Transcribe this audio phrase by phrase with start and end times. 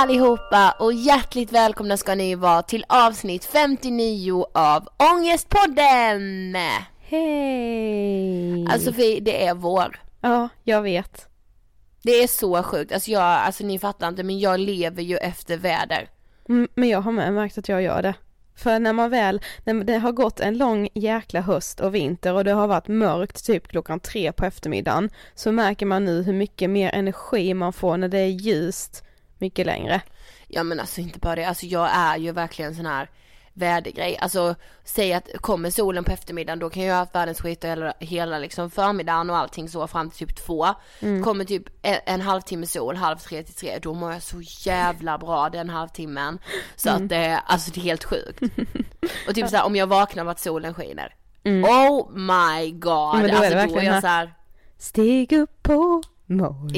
[0.00, 6.56] allihopa och hjärtligt välkomna ska ni vara till avsnitt 59 av Ångestpodden!
[7.00, 8.66] Hej!
[8.66, 10.00] Alltså för det är vår.
[10.20, 11.26] Ja, jag vet.
[12.02, 15.56] Det är så sjukt, alltså jag, alltså ni fattar inte men jag lever ju efter
[15.56, 16.08] väder.
[16.48, 18.14] Mm, Men jag har med märkt att jag gör det.
[18.56, 22.44] För när man väl, när det har gått en lång jäkla höst och vinter och
[22.44, 26.70] det har varit mörkt typ klockan tre på eftermiddagen så märker man nu hur mycket
[26.70, 29.04] mer energi man får när det är ljust
[29.38, 30.00] mycket längre.
[30.46, 33.10] Ja men alltså inte bara det, alltså jag är ju verkligen sån här
[33.52, 34.18] vädergrej.
[34.18, 34.54] Alltså
[34.84, 38.38] säg att kommer solen på eftermiddagen då kan jag ha haft världens skit hela, hela
[38.38, 40.66] liksom förmiddagen och allting så fram till typ två.
[41.24, 45.18] Kommer typ en, en halvtimme sol, halv tre till tre, då mår jag så jävla
[45.18, 46.38] bra den halvtimmen.
[46.76, 48.42] Så att det, alltså det är helt sjukt.
[49.28, 51.14] Och typ såhär om jag vaknar av att solen skiner.
[51.44, 54.34] Oh my god, Men då är det alltså då är jag här- såhär
[54.78, 56.74] Stig upp på morgonen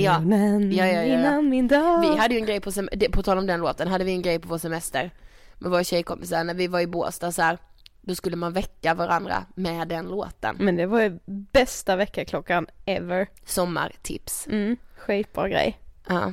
[0.72, 2.00] Ja, ja, ja, innan min dag.
[2.00, 4.22] Vi hade ju en grej på, sem- på tal om den låten, hade vi en
[4.22, 5.10] grej på vår semester
[5.58, 7.58] med våra tjejkompisar när vi var i Båstad så här,
[8.00, 10.56] då skulle man väcka varandra med den låten.
[10.58, 13.26] Men det var ju bästa väckarklockan ever.
[13.46, 14.46] Sommartips.
[14.46, 15.78] Mm, skitbra grej.
[16.08, 16.32] Ja.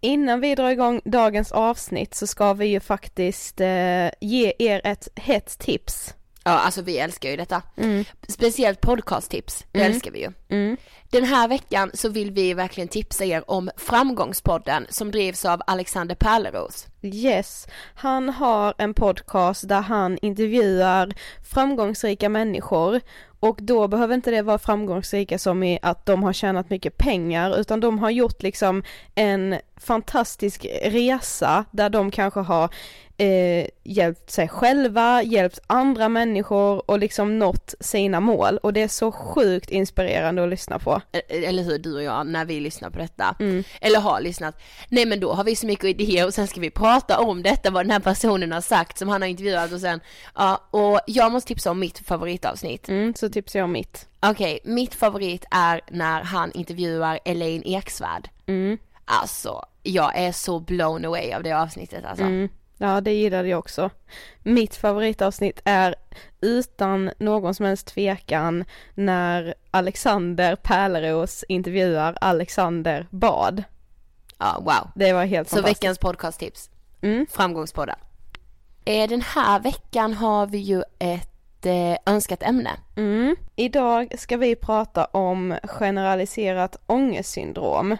[0.00, 5.08] Innan vi drar igång dagens avsnitt så ska vi ju faktiskt eh, ge er ett
[5.16, 6.14] hett tips.
[6.44, 7.62] Ja, alltså vi älskar ju detta.
[7.76, 8.04] Mm.
[8.28, 10.32] Speciellt podcasttips, det älskar vi ju.
[10.48, 10.76] Mm.
[11.10, 16.14] Den här veckan så vill vi verkligen tipsa er om Framgångspodden som drivs av Alexander
[16.14, 16.86] Pärleros.
[17.02, 21.14] Yes, han har en podcast där han intervjuar
[21.50, 23.00] framgångsrika människor
[23.40, 27.60] och då behöver inte det vara framgångsrika som i att de har tjänat mycket pengar
[27.60, 28.82] utan de har gjort liksom
[29.14, 32.70] en fantastisk resa där de kanske har
[33.16, 38.88] eh, hjälpt sig själva, hjälpt andra människor och liksom nått sina mål och det är
[38.88, 41.00] så sjukt inspirerande att lyssna på.
[41.28, 43.36] Eller hur du och jag när vi lyssnar på detta.
[43.80, 44.62] Eller har lyssnat.
[44.88, 47.70] Nej men då har vi så mycket idéer och sen ska vi prata om detta,
[47.70, 50.00] vad den här personen har sagt som han har intervjuat och sen,
[50.34, 52.88] ja och jag måste tipsa om mitt favoritavsnitt.
[52.88, 54.08] Mm, så tipsar jag om mitt.
[54.20, 58.28] Okej, mitt favorit är när han intervjuar Elaine Eksvärd.
[58.46, 58.78] Mm.
[59.04, 62.24] Alltså, jag är så blown away av det avsnittet alltså.
[62.24, 62.48] Mm.
[62.78, 63.90] Ja, det gillade jag också.
[64.42, 65.94] Mitt favoritavsnitt är
[66.40, 68.64] utan någon som helst tvekan
[68.94, 73.62] när Alexander Pärleros intervjuar Alexander Bad.
[74.38, 74.90] Ja, wow.
[74.94, 75.82] Det var helt Så fantastiskt.
[75.82, 76.70] veckans podcasttips.
[77.02, 77.26] Mm.
[77.30, 77.96] Framgångspodden.
[78.84, 82.70] Eh, den här veckan har vi ju ett eh, önskat ämne.
[82.96, 83.36] Mm.
[83.56, 87.96] Idag ska vi prata om generaliserat ångestsyndrom.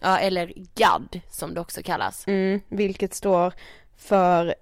[0.00, 2.26] Ja, eller GAD som det också kallas.
[2.26, 3.52] Mm, vilket står
[3.96, 4.54] för,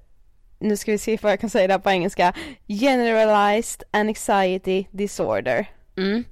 [0.58, 2.32] nu ska vi se vad jag kan säga där på engelska,
[2.66, 5.66] Generalized Anxiety Disorder.
[5.96, 6.24] Mm.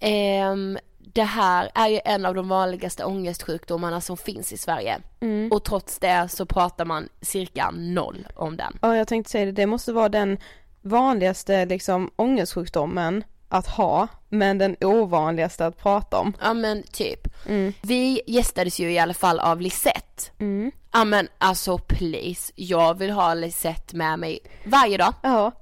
[0.00, 4.98] Ehm, det här är ju en av de vanligaste ångestsjukdomarna som finns i Sverige.
[5.20, 5.52] Mm.
[5.52, 8.78] Och trots det så pratar man cirka noll om den.
[8.82, 10.38] Ja, jag tänkte säga det, det måste vara den
[10.82, 16.32] vanligaste liksom ångestsjukdomen att ha, men den ovanligaste att prata om.
[16.40, 17.28] Ja men typ.
[17.46, 17.72] Mm.
[17.82, 20.30] Vi gästades ju i alla fall av Lisette.
[20.38, 20.70] Mm.
[20.92, 25.14] Ja men alltså please, jag vill ha Lisette med mig varje dag.
[25.22, 25.52] Ja,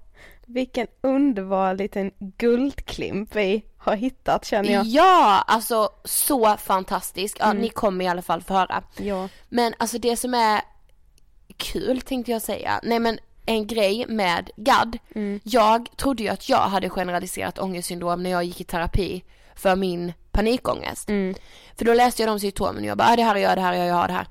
[0.46, 4.84] vilken underbar liten guldklimp vi har hittat känner jag.
[4.86, 7.36] Ja, alltså så fantastisk.
[7.40, 7.58] Ja, Mm.
[7.62, 8.82] ni kommer i alla fall få höra.
[8.96, 9.28] Ja.
[9.48, 10.60] Men alltså det som är
[11.56, 13.18] kul tänkte jag säga, nej men
[13.48, 14.98] en grej med GAD.
[15.14, 15.40] Mm.
[15.44, 19.24] Jag trodde ju att jag hade generaliserat ångestsyndrom när jag gick i terapi
[19.54, 21.08] för min panikångest.
[21.08, 21.34] Mm.
[21.76, 23.60] För då läste jag de symptomen och jag bara, ah, det här är jag, det
[23.60, 24.26] här är jag, det här.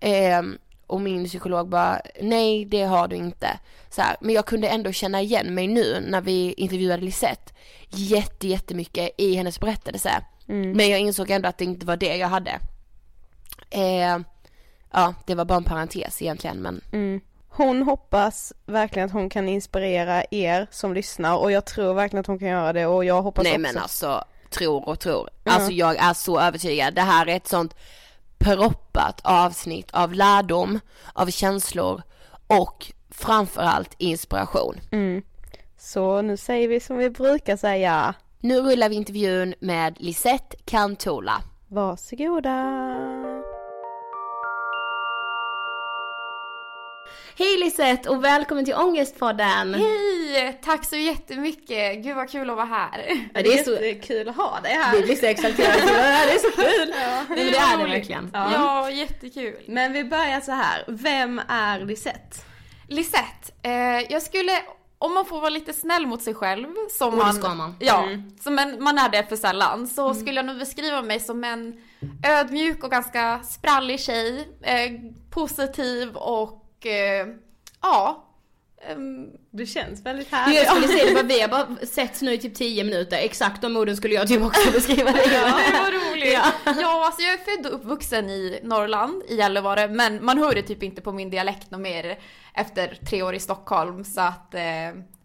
[0.00, 3.58] Ehm, och min psykolog bara, nej det har du inte.
[3.90, 7.52] Så här, men jag kunde ändå känna igen mig nu när vi intervjuade Lisette
[7.88, 10.10] jätte, jättemycket i hennes berättelse.
[10.48, 10.72] Mm.
[10.72, 12.60] Men jag insåg ändå att det inte var det jag hade.
[13.70, 14.24] Ehm,
[14.92, 17.20] ja, det var bara en parentes egentligen men Mm.
[17.56, 22.26] Hon hoppas verkligen att hon kan inspirera er som lyssnar och jag tror verkligen att
[22.26, 23.60] hon kan göra det och jag hoppas nej också.
[23.60, 25.30] men alltså tror och tror.
[25.44, 25.52] Ja.
[25.52, 26.94] Alltså jag är så övertygad.
[26.94, 27.74] Det här är ett sånt
[28.38, 30.80] proppat avsnitt av lärdom,
[31.12, 32.02] av känslor
[32.46, 34.80] och framförallt inspiration.
[34.92, 35.22] Mm.
[35.78, 38.14] Så nu säger vi som vi brukar säga.
[38.40, 41.42] Nu rullar vi intervjun med Lisette Kantola.
[41.68, 43.33] Varsågoda.
[47.36, 49.74] Hej Lisette och välkommen till Ångestpodden!
[49.74, 50.60] Hej!
[50.62, 52.02] Tack så jättemycket!
[52.04, 53.28] Gud vad kul att vara här.
[53.34, 54.96] Ja, det är så kul att ha dig här.
[54.96, 56.94] Vi blir så exalterade, det är så kul!
[57.00, 58.30] Ja, det, det är det verkligen.
[58.32, 58.52] Ja.
[58.52, 59.64] ja, jättekul.
[59.68, 60.84] Men vi börjar så här.
[60.88, 62.36] vem är Lisette?
[62.88, 63.72] Lisette, eh,
[64.12, 64.52] jag skulle,
[64.98, 67.76] om man får vara lite snäll mot sig själv, som man, ska man.
[67.80, 68.30] Ja, mm.
[68.40, 70.20] som en, man är det för sällan, så mm.
[70.20, 71.80] skulle jag nog beskriva mig som en
[72.24, 74.90] ödmjuk och ganska sprallig tjej, eh,
[75.30, 77.26] positiv och eh,
[77.82, 78.20] ja.
[78.96, 80.56] Um, det känns väldigt härligt.
[80.56, 83.76] Jag skulle säga det, vi har bara sett nu i typ 10 minuter, exakt de
[83.76, 85.28] orden skulle jag typ också beskriva dig.
[85.32, 86.32] ja, det var roligt.
[86.32, 86.74] Ja.
[86.80, 90.62] ja, alltså jag är född och uppvuxen i Norrland, i Gällivare, men man hör det
[90.62, 92.18] typ inte på min dialekt något mer
[92.54, 94.60] efter tre år i Stockholm så att eh,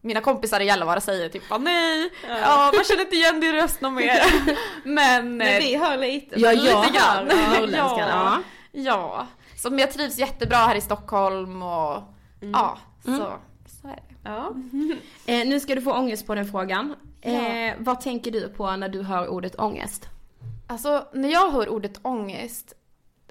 [0.01, 2.37] mina kompisar i Gällivare säger typ nej, ja.
[2.37, 4.21] ja man känner inte igen din röst något mer.
[4.83, 6.39] men, men vi hör lite.
[6.39, 8.43] Ja, jag lite hör norrländskan.
[8.71, 8.81] Ja.
[8.83, 9.27] ja.
[9.59, 11.95] Så jag trivs jättebra här i Stockholm och
[12.41, 12.51] mm.
[12.53, 13.23] ja, så, mm.
[13.65, 14.15] så är det.
[14.23, 14.53] Ja.
[15.33, 16.95] eh, nu ska du få ångest på den frågan.
[17.21, 17.73] Eh, ja.
[17.79, 20.07] Vad tänker du på när du hör ordet ångest?
[20.67, 22.73] Alltså när jag hör ordet ångest,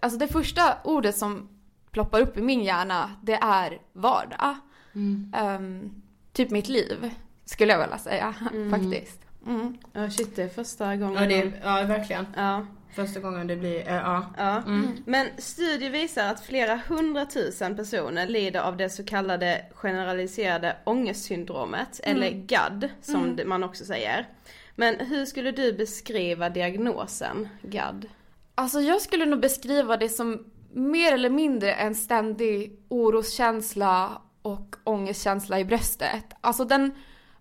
[0.01, 1.49] alltså det första ordet som
[1.91, 4.57] ploppar upp i min hjärna, det är vardag.
[4.95, 5.35] Mm.
[5.43, 8.71] Um, typ mitt liv, skulle jag vilja säga mm.
[8.71, 9.21] faktiskt.
[9.47, 9.79] Mm.
[9.93, 11.23] Ja shit, det är första gången.
[11.23, 12.27] Ja, det, ja verkligen.
[12.37, 12.67] Ja.
[12.95, 14.27] Första gången det blir, äh, ja.
[14.37, 14.63] ja.
[14.63, 14.97] Mm.
[15.07, 22.17] Men studier visar att flera hundratusen personer lider av det så kallade generaliserade ångestsyndromet, mm.
[22.17, 23.49] eller GAD som mm.
[23.49, 24.29] man också säger.
[24.75, 28.07] Men hur skulle du beskriva diagnosen GAD?
[28.55, 35.61] Alltså jag skulle nog beskriva det som mer eller mindre en ständig oroskänsla och ångestkänsla
[35.61, 36.25] i bröstet.
[36.41, 36.93] Alltså den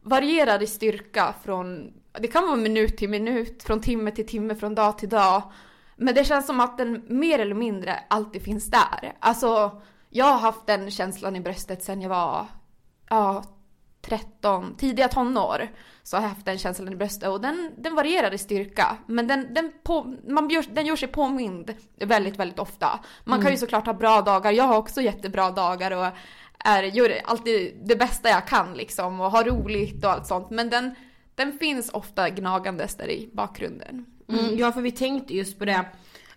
[0.01, 4.75] varierar i styrka från, det kan vara minut till minut, från timme till timme, från
[4.75, 5.43] dag till dag.
[5.95, 9.13] Men det känns som att den mer eller mindre alltid finns där.
[9.19, 12.45] Alltså, jag har haft den känslan i bröstet sedan jag var,
[13.09, 13.43] ja,
[14.01, 15.67] 13, tidiga tonår.
[16.03, 18.97] Så har jag haft den känslan i bröstet och den, den varierar i styrka.
[19.05, 22.99] Men den, den, på, man gör, den gör sig påmind väldigt, väldigt ofta.
[23.23, 23.43] Man mm.
[23.43, 26.07] kan ju såklart ha bra dagar, jag har också jättebra dagar och
[26.59, 30.49] är, gör alltid det bästa jag kan liksom och har roligt och allt sånt.
[30.49, 30.95] Men den,
[31.37, 34.05] den finns ofta gnagandes där i bakgrunden.
[34.29, 35.85] Mm, ja för vi tänkte just på det,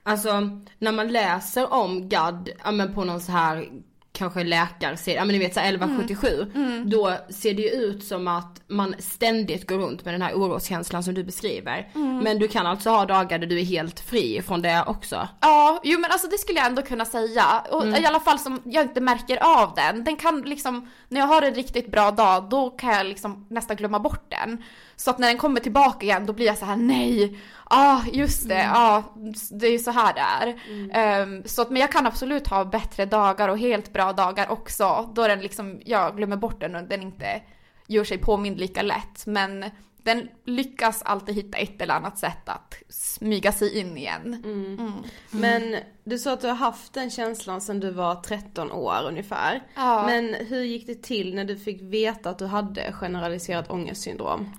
[0.02, 3.69] alltså när man läser om GAD, ja men på någon så här
[4.12, 6.73] kanske läkarserie, ja men ni vet såhär 1177, mm.
[6.73, 6.90] Mm.
[6.90, 11.02] då ser det ju ut som att man ständigt går runt med den här oroskänslan
[11.02, 11.90] som du beskriver.
[11.95, 12.19] Mm.
[12.19, 15.28] Men du kan alltså ha dagar där du är helt fri från det också?
[15.40, 17.64] Ja, jo men alltså det skulle jag ändå kunna säga.
[17.71, 18.02] Och mm.
[18.02, 20.04] i alla fall som jag inte märker av den.
[20.04, 23.76] Den kan liksom, när jag har en riktigt bra dag, då kan jag liksom nästan
[23.76, 24.64] glömma bort den.
[25.00, 28.49] Så att när den kommer tillbaka igen då blir jag så här: nej, ah, just
[28.49, 29.30] det, ja mm.
[29.30, 30.61] ah, det är ju så här det är.
[30.69, 31.35] Mm.
[31.35, 35.11] Um, så att, men jag kan absolut ha bättre dagar och helt bra dagar också.
[35.14, 37.42] Då den liksom, jag glömmer bort den och den inte
[37.87, 39.26] gör sig påmind lika lätt.
[39.26, 39.64] Men
[40.02, 44.42] den lyckas alltid hitta ett eller annat sätt att smyga sig in igen.
[44.45, 44.78] Mm.
[44.78, 44.92] Mm.
[45.30, 49.62] Men du sa att du har haft den känslan sedan du var 13 år ungefär.
[49.75, 50.07] Ja.
[50.07, 54.52] Men hur gick det till när du fick veta att du hade generaliserat ångestsyndrom?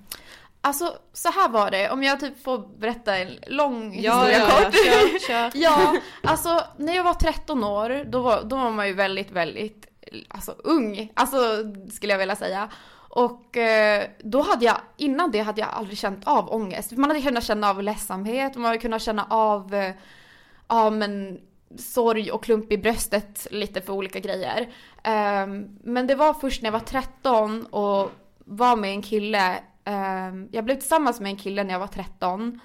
[0.63, 4.45] Alltså så här var det, om jag typ får berätta en lång ja, historia ja,
[4.45, 4.75] kort.
[4.85, 5.51] Ja, kör, kör.
[5.61, 9.87] ja, alltså när jag var 13 år, då var, då var man ju väldigt, väldigt
[10.27, 11.37] alltså, ung, alltså
[11.91, 12.69] skulle jag vilja säga.
[13.11, 16.91] Och eh, då hade jag, innan det hade jag aldrig känt av ångest.
[16.91, 19.93] Man hade kunnat känna av ledsamhet, man hade kunnat känna av, eh,
[20.67, 21.39] ja men
[21.77, 24.61] sorg och klump i bröstet lite för olika grejer.
[25.03, 25.47] Eh,
[25.83, 28.11] men det var först när jag var 13 och
[28.45, 32.41] var med en kille, ehm, jag blev tillsammans med en kille när jag var 13.
[32.41, 32.59] Um,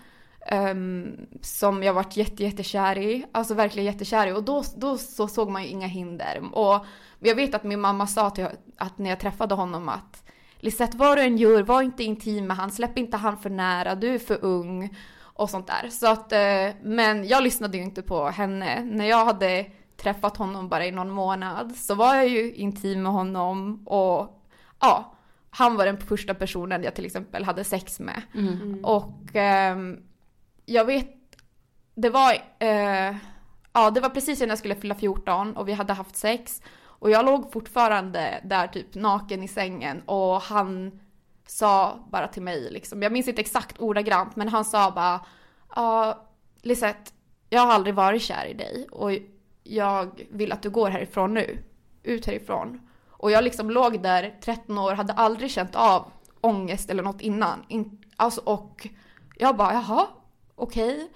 [0.46, 5.28] ehm, som jag varit jätte, jättekär i, alltså verkligen jättekär i och då, då så
[5.28, 6.42] såg man ju inga hinder.
[6.52, 6.86] Och
[7.18, 10.25] jag vet att min mamma sa till att när jag träffade honom att
[10.58, 13.94] Lisette, vad du än gör, var inte intim med han, släpp inte han för nära,
[13.94, 15.88] du är för ung och sånt där.
[15.90, 18.84] Så att, eh, men jag lyssnade ju inte på henne.
[18.84, 23.12] När jag hade träffat honom bara i någon månad så var jag ju intim med
[23.12, 24.42] honom och
[24.80, 25.14] ja,
[25.50, 28.22] han var den första personen jag till exempel hade sex med.
[28.34, 28.84] Mm.
[28.84, 29.76] Och eh,
[30.66, 31.10] jag vet,
[31.94, 33.16] det var, eh,
[33.72, 36.62] ja det var precis när jag skulle fylla 14 och vi hade haft sex.
[36.98, 41.00] Och jag låg fortfarande där typ naken i sängen och han
[41.46, 45.20] sa bara till mig liksom, jag minns inte exakt ordagrant men han sa bara
[45.74, 46.26] Ja
[46.62, 47.10] Lisette,
[47.50, 49.10] jag har aldrig varit kär i dig och
[49.62, 51.58] jag vill att du går härifrån nu.
[52.02, 52.80] Ut härifrån.
[53.10, 56.10] Och jag liksom låg där 13 år, hade aldrig känt av
[56.40, 57.64] ångest eller något innan.
[57.68, 58.88] In, alltså, och
[59.36, 60.06] jag bara, jaha,
[60.54, 61.10] okej.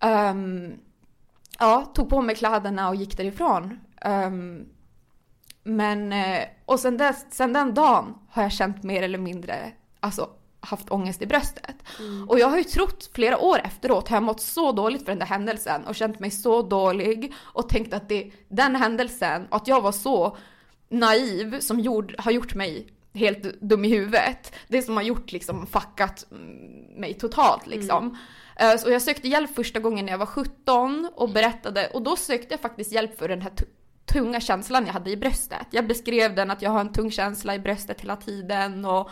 [0.00, 0.78] Ehm,
[1.58, 3.80] ja, tog på mig kläderna och gick därifrån.
[4.04, 4.68] Um,
[5.62, 10.30] men, eh, och sen, dess, sen den dagen har jag känt mer eller mindre, alltså
[10.60, 11.76] haft ångest i bröstet.
[12.28, 15.18] Och jag har ju trott flera år efteråt, har jag mått så dåligt för den
[15.18, 19.68] där händelsen och känt mig så dålig och tänkt att det, den händelsen, och att
[19.68, 20.36] jag var så
[20.88, 24.52] naiv som gjord, har gjort mig helt dum i huvudet.
[24.68, 28.18] Det som har gjort liksom fuckat mm, mig totalt liksom.
[28.56, 32.16] Eh, Så jag sökte hjälp första gången när jag var 17 och berättade och då
[32.16, 33.52] sökte jag faktiskt hjälp för den här
[34.12, 35.66] tunga känslan jag hade i bröstet.
[35.70, 39.10] Jag beskrev den att jag har en tung känsla i bröstet hela tiden och,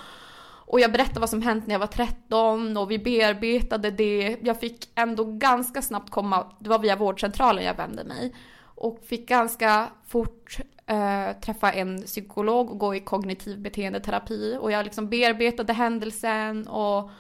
[0.66, 4.36] och jag berättade vad som hänt när jag var 13 och vi bearbetade det.
[4.42, 8.34] Jag fick ändå ganska snabbt komma, det var via vårdcentralen jag vände mig
[8.76, 14.84] och fick ganska fort eh, träffa en psykolog och gå i kognitiv beteendeterapi och jag
[14.84, 17.10] liksom bearbetade händelsen och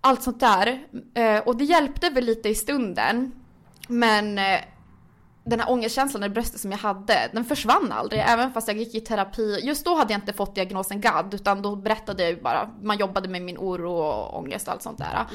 [0.00, 0.86] allt sånt där.
[1.14, 3.32] Eh, och det hjälpte väl lite i stunden.
[3.88, 4.60] Men eh,
[5.44, 8.20] den här ångestkänslan i bröstet som jag hade, den försvann aldrig.
[8.26, 9.60] Även fast jag gick i terapi.
[9.62, 12.98] Just då hade jag inte fått diagnosen GAD, utan då berättade jag ju bara, man
[12.98, 15.26] jobbade med min oro och ångest och allt sånt där.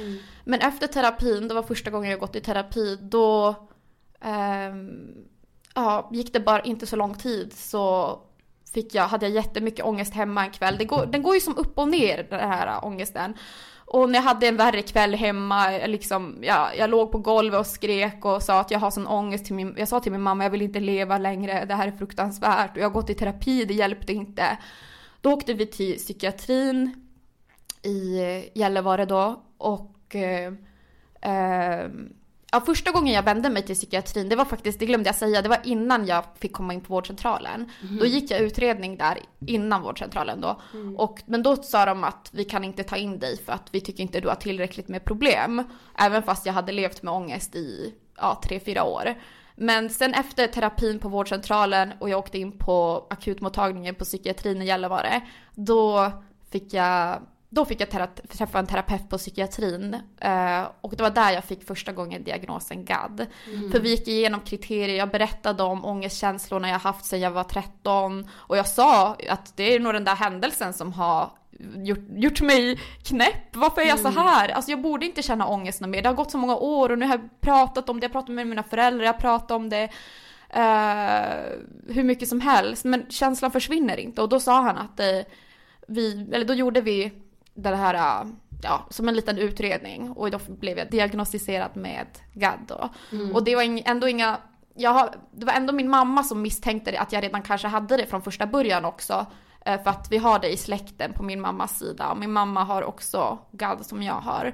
[0.44, 3.56] Men efter terapin, det var första gången jag gått i terapi, då
[4.22, 4.90] ehm,
[5.76, 8.20] ja, gick det bara inte så lång tid så
[8.74, 10.78] fick jag, hade jag jättemycket ångest hemma en kväll.
[10.78, 13.34] Det går, den går ju som upp och ner den här ångesten.
[13.90, 17.60] Och när jag hade en värre kväll hemma, jag liksom, ja, jag låg på golvet
[17.60, 20.22] och skrek och sa att jag har sån ångest till min, jag sa till min
[20.22, 23.14] mamma jag vill inte leva längre, det här är fruktansvärt och jag har gått i
[23.14, 24.58] terapi, det hjälpte inte.
[25.22, 27.08] Då åkte vi till psykiatrin
[27.84, 28.20] i
[28.56, 30.54] Gällivare då och eh,
[31.22, 31.90] eh,
[32.52, 35.42] Ja, första gången jag vände mig till psykiatrin, det var faktiskt, det glömde jag säga,
[35.42, 37.72] det var innan jag fick komma in på vårdcentralen.
[38.00, 40.62] Då gick jag utredning där innan vårdcentralen då.
[40.98, 43.82] Och, men då sa de att vi kan inte ta in dig för att vi
[43.82, 45.64] tycker inte du har tillräckligt med problem.
[45.98, 49.16] Även fast jag hade levt med ångest i ja, tre, fyra år.
[49.56, 54.66] Men sen efter terapin på vårdcentralen och jag åkte in på akutmottagningen på psykiatrin i
[54.66, 55.22] Gällivare,
[55.56, 56.12] då
[56.52, 61.10] fick jag då fick jag tera- träffa en terapeut på psykiatrin eh, och det var
[61.10, 63.26] där jag fick första gången diagnosen GAD.
[63.72, 68.28] För vi gick igenom kriterier, jag berättade om ångestkänslorna jag haft sedan jag var 13
[68.34, 71.32] och jag sa att det är nog den där händelsen som har
[71.76, 73.56] gjort, gjort mig knäpp.
[73.56, 74.50] Varför är jag så här?
[74.50, 76.02] Alltså jag borde inte känna ångest något mer.
[76.02, 78.30] Det har gått så många år och nu har jag pratat om det, jag pratat
[78.36, 79.84] med mina föräldrar, jag pratat om det
[80.50, 82.86] eh, hur mycket som helst.
[82.86, 85.20] Men känslan försvinner inte och då sa han att eh,
[85.88, 87.12] vi, eller då gjorde vi
[87.58, 88.28] det här, äh,
[88.64, 92.90] ja, som en liten utredning och då blev jag diagnostiserad med GAD då.
[93.34, 94.38] Och det var ändå inga,
[94.76, 97.98] jag har, det var ändå min mamma som misstänkte det, att jag redan kanske hade
[97.98, 99.26] det från första början också.
[99.66, 102.08] Eh, För att vi har det i släkten på min mammas sida.
[102.12, 104.54] Och min mamma har också GAD som jag har.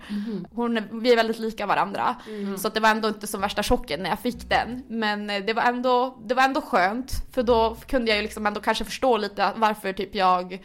[0.55, 2.15] Hon, är- vi är väldigt lika varandra.
[2.57, 4.83] Så att det var ändå inte som värsta chocken när jag fick den.
[4.87, 7.11] Men eh, det var ändå, det var ändå skönt.
[7.33, 10.59] För då kunde jag ju liksom ändå kanske förstå lite varför typ jag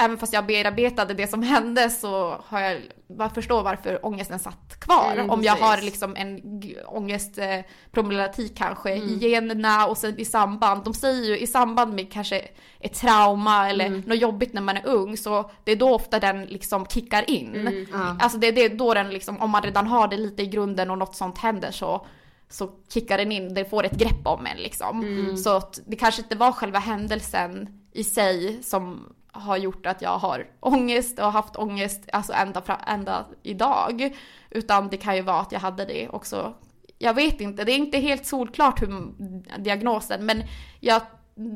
[0.00, 2.80] Även fast jag bearbetade det som hände så har jag,
[3.18, 5.12] jag förstår varför ångesten satt kvar.
[5.12, 5.70] Mm, Om jag precis.
[5.70, 10.84] har liksom en ångestproblematik kanske i generna och sen i samband.
[10.84, 12.48] De säger ju i samband med kanske
[12.80, 16.44] ett trauma eller något jobbigt när man är ung så det är då ofta den
[16.44, 17.86] liksom kickar in.
[18.20, 20.90] Alltså det, det är då den liksom, om man redan har det lite i grunden
[20.90, 22.06] och något sånt händer så
[22.48, 25.02] så kickar den in, det får ett grepp om en liksom.
[25.44, 30.18] Så att det kanske inte var själva händelsen i sig som har gjort att jag
[30.18, 34.16] har ångest och haft ångest alltså ända, fra, ända idag.
[34.50, 36.54] Utan det kan ju vara att jag hade det också.
[36.98, 39.14] Jag vet inte, det är inte helt solklart hur
[39.58, 40.42] diagnosen men
[40.80, 41.02] jag,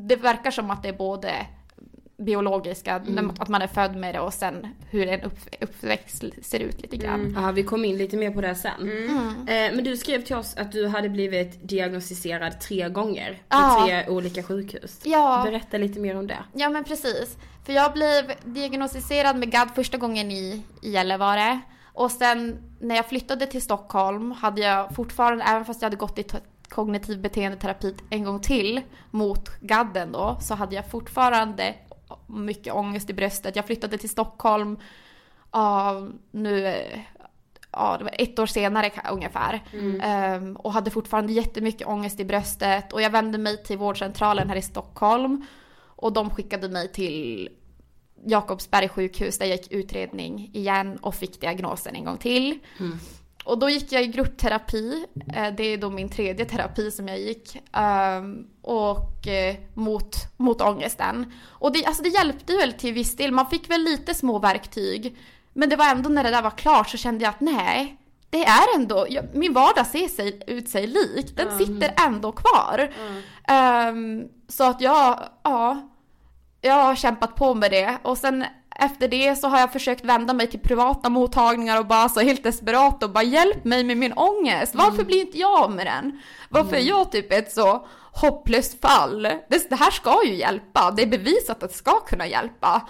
[0.08, 1.46] det verkar som att det är både
[2.16, 2.94] biologiska,
[3.38, 6.96] att man är född med det och sen hur en upp, uppväxt ser ut lite
[6.96, 7.38] grann.
[7.42, 8.82] Ja, vi kom in lite mer på det sen.
[8.82, 9.48] Mm.
[9.48, 13.84] Eh, men du skrev till oss att du hade blivit diagnostiserad tre gånger på Ja.
[13.86, 15.00] tre olika sjukhus.
[15.04, 15.42] Ja.
[15.44, 16.38] Berätta lite mer om det.
[16.52, 17.36] Ja men precis.
[17.66, 21.60] För jag blev diagnostiserad med GAD första gången i, i Gällivare.
[21.92, 26.18] Och sen när jag flyttade till Stockholm hade jag fortfarande, även fast jag hade gått
[26.18, 26.24] i
[26.68, 31.74] kognitiv beteendeterapi en gång till mot GADen då, så hade jag fortfarande
[32.26, 33.56] mycket ångest i bröstet.
[33.56, 34.78] Jag flyttade till Stockholm
[35.54, 36.74] ja, nu,
[37.72, 39.62] ja, det var ett år senare ungefär.
[40.02, 42.92] Ehm, och hade fortfarande jättemycket ångest i bröstet.
[42.92, 45.46] Och jag vände mig till vårdcentralen här i Stockholm.
[45.96, 47.48] Och de skickade mig till
[48.26, 52.58] Jakobsberg sjukhus där jag gick utredning igen och fick diagnosen en gång till.
[53.44, 55.04] Och då gick jag i gruppterapi.
[55.34, 57.62] Eh, det är då min tredje terapi som jag gick.
[57.72, 61.32] ehm, och eh, mot, mot ångesten.
[61.46, 63.32] Och det, alltså det hjälpte ju väl till viss del.
[63.32, 65.16] Man fick väl lite små verktyg.
[65.52, 67.96] Men det var ändå när det där var klart så kände jag att nej,
[68.30, 71.36] det är ändå, jag, min vardag ser sig, ut sig lik.
[71.36, 72.92] Den sitter ändå kvar.
[73.48, 75.88] Ehm, så att jag, ja,
[76.60, 77.98] jag har kämpat på med det.
[78.02, 78.44] Och sen
[78.78, 82.42] efter det så har jag försökt vända mig till privata mottagningar och bara så helt
[82.42, 84.74] desperat och bara hjälp mig med min ångest.
[84.74, 86.20] Varför blir inte jag med den?
[86.48, 89.22] Varför är jag typ ett så hopplöst fall?
[89.22, 90.90] Det, det här ska ju hjälpa.
[90.96, 92.88] Det är bevisat att det ska kunna hjälpa.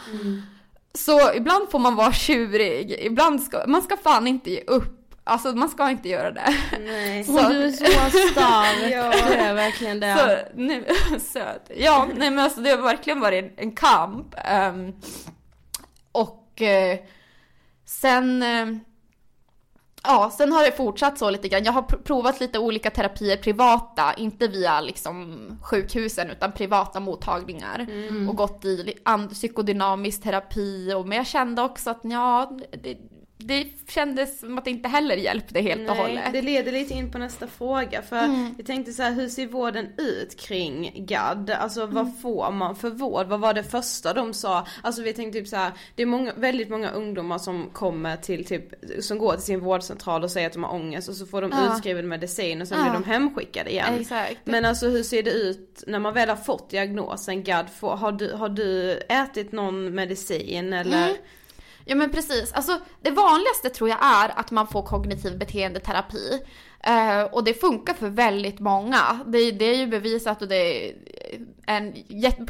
[0.95, 2.97] Så ibland får man vara tjurig.
[3.01, 5.01] Ibland ska, man ska fan inte ge upp.
[5.27, 6.57] Alltså man ska inte göra det.
[6.85, 7.25] Nej.
[7.25, 7.71] Så- Och du är
[8.11, 8.91] så stark.
[8.93, 9.13] Ja.
[9.29, 10.17] Du är verkligen det.
[10.19, 10.85] Så, nu,
[11.21, 11.71] söt.
[11.77, 14.35] Ja, nej men alltså det har verkligen varit en, kamp.
[14.45, 14.93] Ehm,
[16.55, 16.99] och eh,
[17.85, 18.67] sen, eh,
[20.03, 21.65] ja, sen har det fortsatt så lite grann.
[21.65, 27.87] Jag har pr- provat lite olika terapier privata, inte via liksom sjukhusen utan privata mottagningar.
[28.29, 28.95] Och gått i
[29.31, 30.95] psykodynamisk terapi.
[30.95, 32.97] Och, men jag kände också att ja, det,
[33.39, 36.25] det kändes som att det inte heller hjälpte helt och Nej, hållet.
[36.33, 38.17] det leder lite in på nästa fråga för
[38.59, 41.51] jag tänkte så här, hur ser vården ut kring GAD?
[41.51, 43.27] Alltså vad får man för vård?
[43.27, 44.67] Vad var det första de sa?
[44.83, 48.45] Alltså vi tänkte typ så här, det är många, väldigt många ungdomar som kommer till
[48.45, 48.65] typ,
[49.01, 51.51] som går till sin vårdcentral och säger att de har ångest och så får de
[51.51, 51.73] Ja.
[51.75, 52.85] utskriven medicin och sen Ja.
[52.85, 53.95] blir de hemskickade igen.
[54.01, 54.39] Exakt.
[54.45, 57.67] Men alltså hur ser det ut när man väl har fått diagnosen GAD?
[57.81, 61.05] Har, du, har du ätit någon medicin eller?
[61.05, 61.17] Mm.
[61.85, 66.41] Ja men precis, alltså det vanligaste tror jag är att man får kognitiv beteendeterapi.
[66.87, 69.21] Eh, och det funkar för väldigt många.
[69.27, 70.95] Det, det är ju bevisat och det är
[71.67, 71.95] en,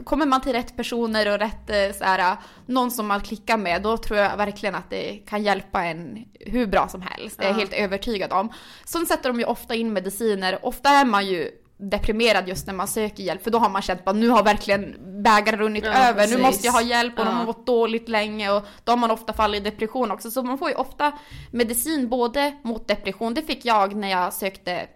[0.04, 3.82] kommer man till rätt personer och rätt eh, så här, någon som man klickar med,
[3.82, 7.38] då tror jag verkligen att det kan hjälpa en hur bra som helst.
[7.38, 8.52] Det är jag helt övertygad om.
[8.84, 11.50] Sen sätter de ju ofta in mediciner, ofta är man ju
[11.90, 14.96] deprimerad just när man söker hjälp för då har man känt att nu har verkligen
[15.22, 16.36] bägaren runnit Ja, över, precis.
[16.36, 17.36] nu måste jag ha hjälp och de Ja.
[17.36, 20.30] har mått dåligt länge och då har man ofta fallit i depression också.
[20.30, 21.12] Så man får ju ofta
[21.50, 24.86] medicin både mot depression, det fick jag när jag sökte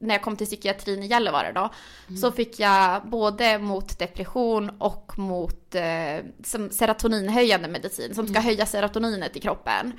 [0.00, 1.70] när jag kom till psykiatrin i Gällivare då,
[2.20, 5.82] så fick jag både mot depression och mot eh,
[6.70, 9.92] serotoninhöjande medicin som ska höja serotoninet i kroppen.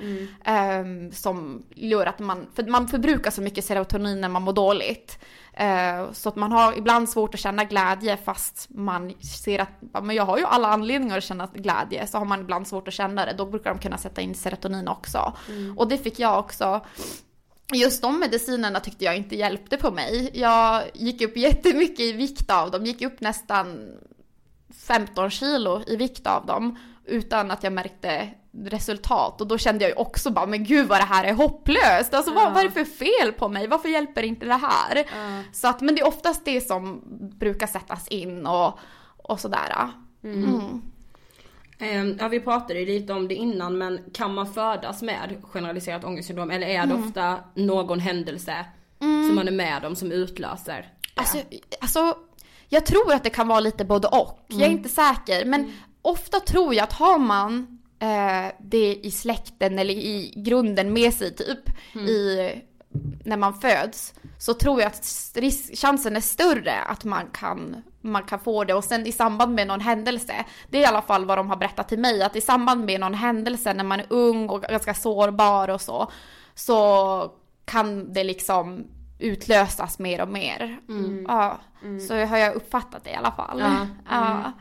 [0.44, 5.18] Ehm, som gör att man, för man förbrukar så mycket serotonin när man mår dåligt.
[5.52, 10.16] Eh, så att man har ibland svårt att känna glädje fast man ser att men
[10.16, 12.06] jag har ju alla anledningar att känna glädje.
[12.06, 13.34] Så har man ibland svårt att känna det.
[13.38, 15.32] Då brukar de kunna sätta in serotonin också.
[15.76, 16.80] Och det fick jag också.
[17.74, 20.30] Just de medicinerna tyckte jag inte hjälpte på mig.
[20.34, 22.84] Jag gick upp jättemycket i vikt av dem.
[22.84, 23.92] Gick upp nästan
[24.74, 26.78] 15 kilo i vikt av dem.
[27.10, 28.28] Utan att jag märkte
[28.64, 29.40] resultat.
[29.40, 32.14] Och då kände jag ju också bara, men gud vad det här är hopplöst.
[32.14, 33.66] Alltså vad, vad är det för fel på mig?
[33.66, 35.04] Varför hjälper inte det här?
[35.52, 37.02] Så att, men det är oftast det som
[37.38, 38.78] brukar sättas in och,
[39.16, 39.88] och sådär.
[40.24, 40.82] Mm.
[41.78, 46.04] Ehm, Ja, vi pratade ju lite om det innan men kan man födas med generaliserat
[46.04, 47.04] ångestsyndrom eller är det Mm.
[47.08, 48.64] ofta någon händelse
[48.98, 51.20] som man är med om som utlöser det?
[51.20, 51.38] Alltså,
[51.80, 52.14] alltså,
[52.68, 54.44] jag tror att det kan vara lite både och.
[54.48, 55.44] Jag är inte säker.
[55.44, 61.14] Men ofta tror jag att har man eh, det i släkten eller i grunden med
[61.14, 61.70] sig typ
[62.08, 62.50] i,
[63.24, 64.14] när man föds.
[64.38, 68.74] Så tror jag att risk, chansen är större att man kan, man kan få det.
[68.74, 70.34] Och sen i samband med någon händelse.
[70.68, 72.22] Det är i alla fall vad de har berättat till mig.
[72.22, 76.10] Att i samband med någon händelse när man är ung och ganska sårbar och så.
[76.54, 77.32] Så
[77.64, 78.86] kan det liksom
[79.18, 80.80] utlösas mer och mer.
[81.28, 81.58] Ja,
[82.08, 83.60] så har jag uppfattat det i alla fall.
[83.60, 83.86] Ja.
[84.10, 84.52] Ja.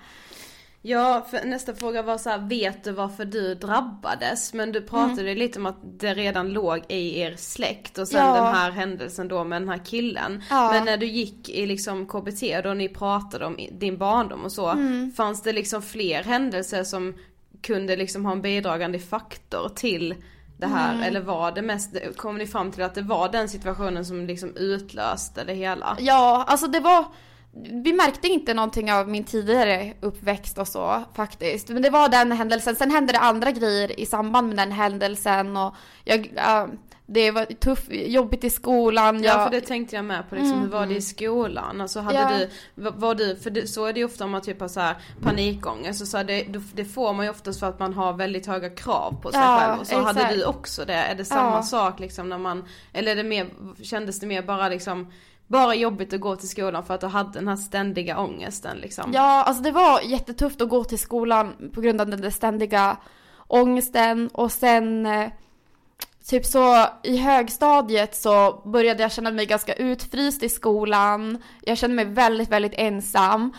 [0.82, 4.54] Ja, nästa fråga var så här, vet du varför du drabbades?
[4.54, 5.38] Men du pratade Mm.
[5.38, 8.34] lite om att det redan låg i er släkt och sen Ja.
[8.36, 10.44] den här händelsen då med den här killen.
[10.50, 10.72] Ja.
[10.74, 14.68] Men när du gick i liksom KBT då ni pratade om din barndom och så,
[14.70, 15.12] Mm.
[15.12, 17.14] fanns det liksom fler händelser som
[17.62, 20.16] kunde liksom ha en bidragande faktor till
[20.58, 20.94] det här?
[20.94, 21.04] Mm.
[21.04, 24.56] Eller var det mest, kom ni fram till att det var den situationen som liksom
[24.56, 25.98] utlöste det hela?
[26.00, 27.06] Ja, alltså det var...
[27.84, 31.70] Vi märkte inte någonting av min tidigare uppväxt och så faktiskt.
[31.70, 32.76] Men det var den händelsen.
[32.76, 36.32] Sen hände det andra grejer i samband med den händelsen och jag...
[36.36, 36.68] ja,
[37.12, 39.24] det var tufft, jobbigt i skolan.
[39.24, 41.82] Ja jag, för det tänkte jag med på liksom, hur var det i skolan?
[41.82, 42.30] Alltså hade Ja.
[42.76, 44.80] du, var, du, för det, så är det ju ofta om man typ har så
[44.80, 48.14] här panikångest och så här, det, det får man ju oftast för att man har
[48.14, 50.36] väldigt höga krav på sig Ja, själv och så hade exakt.
[50.36, 51.64] du också det, är det samma Ja.
[51.64, 53.48] sak liksom när man, eller är det mer,
[53.84, 55.12] kändes det mer bara liksom
[55.50, 59.12] bara jobbigt att gå till skolan för att du hade den här ständiga ångesten liksom?
[59.14, 62.98] Ja, alltså det var jättetufft att gå till skolan på grund av den där ständiga
[63.48, 65.30] ångesten och sen eh,
[66.26, 71.44] typ så i högstadiet så började jag känna mig ganska utfryst i skolan.
[71.62, 73.54] Jag kände mig väldigt, väldigt ensam.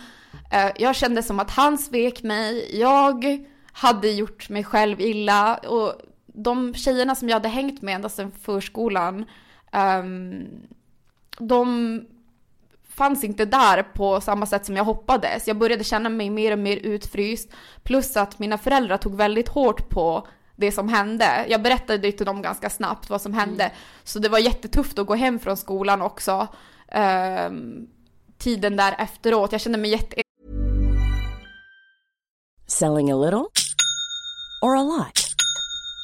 [0.51, 2.79] Eh, jag kände som att han svek mig.
[2.79, 5.93] Jag hade gjort mig själv illa och
[6.25, 9.25] de tjejerna som jag hade hängt med ända sedan förskolan,
[9.71, 10.47] um,
[11.39, 12.01] de
[12.89, 15.47] fanns inte där på samma sätt som jag hoppades.
[15.47, 17.49] Jag började känna mig mer och mer utfryst.
[17.83, 21.45] Plus att mina föräldrar tog väldigt hårt på det som hände.
[21.49, 23.71] Jag berättade det till dem ganska snabbt vad som hände.
[24.03, 26.47] Så det var jättetufft att gå hem från skolan också.
[26.87, 27.87] ehm,
[28.37, 29.51] tiden där efteråt.
[29.51, 30.21] Jag kände mig jätte
[32.67, 33.45] Selling a little
[34.61, 35.30] or a lot?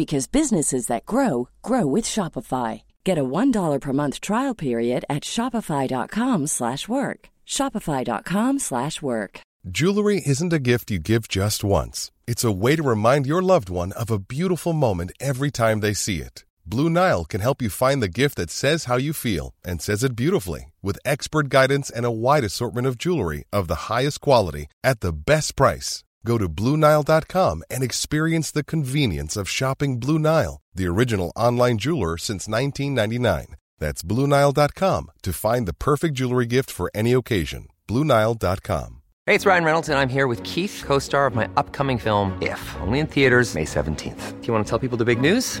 [0.00, 2.82] because businesses that grow grow with Shopify.
[3.04, 7.28] Get a $1 per month trial period at Shopify.com slash work.
[7.46, 9.40] Shopify.com slash work.
[9.70, 12.10] Jewelry isn't a gift you give just once.
[12.26, 15.92] It's a way to remind your loved one of a beautiful moment every time they
[15.92, 16.46] see it.
[16.64, 20.02] Blue Nile can help you find the gift that says how you feel and says
[20.02, 24.66] it beautifully with expert guidance and a wide assortment of jewelry of the highest quality
[24.82, 26.04] at the best price.
[26.24, 32.18] Go to BlueNile.com and experience the convenience of shopping Blue Nile, the original online jeweler
[32.18, 33.56] since 1999.
[33.78, 37.68] That's BlueNile.com to find the perfect jewelry gift for any occasion.
[37.88, 38.96] BlueNile.com.
[39.26, 42.36] Hey, it's Ryan Reynolds, and I'm here with Keith, co star of my upcoming film,
[42.42, 44.40] If, only in theaters, May 17th.
[44.40, 45.60] Do you want to tell people the big news?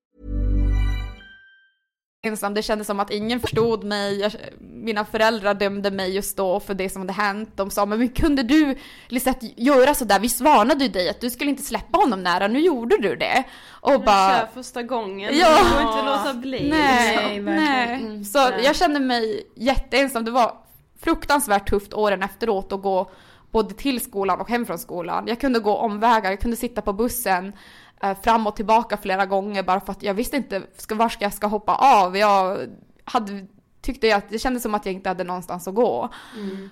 [2.23, 2.53] Ensam.
[2.53, 4.19] Det kändes som att ingen förstod mig.
[4.19, 7.49] Jag, mina föräldrar dömde mig just då för det som hade hänt.
[7.55, 8.75] De sa, men kunde du
[9.07, 10.19] Lisette göra sådär?
[10.19, 13.43] Vi varnade ju dig att du skulle inte släppa honom nära, nu gjorde du det.
[13.69, 14.39] Och Jag bara...
[14.39, 15.49] kör första gången, Ja.
[15.49, 16.69] det går inte låta bli.
[16.69, 17.45] Nej, liksom.
[17.45, 18.25] nej.
[18.25, 20.25] Så jag kände mig jätteensam.
[20.25, 20.57] Det var
[21.01, 23.11] fruktansvärt tufft åren efteråt att gå
[23.51, 25.23] både till skolan och hem från skolan.
[25.27, 27.53] Jag kunde gå omvägar, jag kunde sitta på bussen
[28.23, 31.47] fram och tillbaka flera gånger bara för att jag visste inte var ska jag ska
[31.47, 32.17] hoppa av.
[32.17, 32.57] Jag
[33.03, 33.45] hade,
[33.81, 36.09] tyckte jag att det kändes som att jag inte hade någonstans att gå.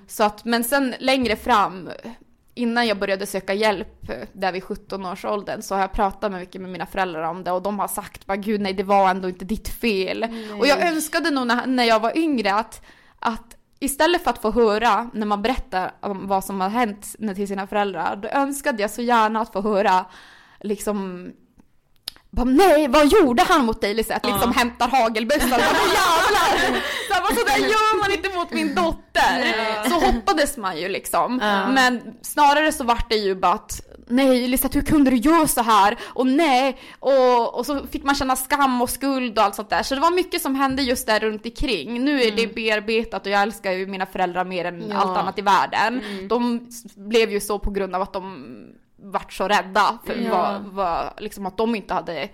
[0.08, 1.90] Så att, men sen längre fram,
[2.60, 6.32] innan jag började söka hjälp eh, där vid 17 års åldern så har jag pratat
[6.32, 9.10] mycket med mina föräldrar om det och de har sagt bara gud nej det var
[9.10, 10.26] ändå inte ditt fel.
[10.60, 12.86] Och jag önskade nog när, när jag var yngre att,
[13.20, 17.48] att istället för att få höra när man berättar om vad som har hänt till
[17.48, 20.06] sina föräldrar, då önskade jag så gärna att få höra
[20.62, 21.30] liksom
[22.32, 24.28] bara, nej, vad gjorde han mot dig Lisette?
[24.28, 25.50] Liksom hämtar hagelbössan.
[25.50, 26.82] Jävlar!
[27.08, 29.90] Så, här, bara, så där gör man inte mot min dotter.
[29.90, 31.40] Så hoppades man ju liksom.
[31.74, 35.62] Men snarare så vart det ju bara att nej Lisette hur kunde du göra så
[35.62, 35.98] här?
[36.06, 39.84] Och nej, och, och så fick man känna skam och skuld och allt sånt där.
[39.84, 42.06] Så det var mycket som hände just där runt omkring.
[42.06, 45.42] Nu är det bearbetat och jag älskar ju mina föräldrar mer än allt annat i
[45.42, 46.02] världen.
[46.30, 48.46] De s- blev ju så på grund av att de
[49.02, 52.30] vart så rädda för vad, vad, liksom att de inte hade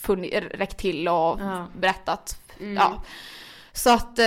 [0.00, 1.40] funnit, räckt till och
[1.78, 2.40] berättat.
[2.58, 3.02] Ja.
[3.76, 4.24] Så att eh,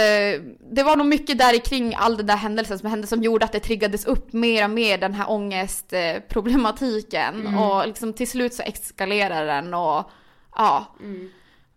[0.72, 3.52] det var nog mycket där kring all den där händelsen som hände som gjorde att
[3.52, 9.46] det triggades upp mer och mer den här ångestproblematiken och liksom till slut så eskalerade
[9.46, 10.10] den och
[10.56, 10.96] ja.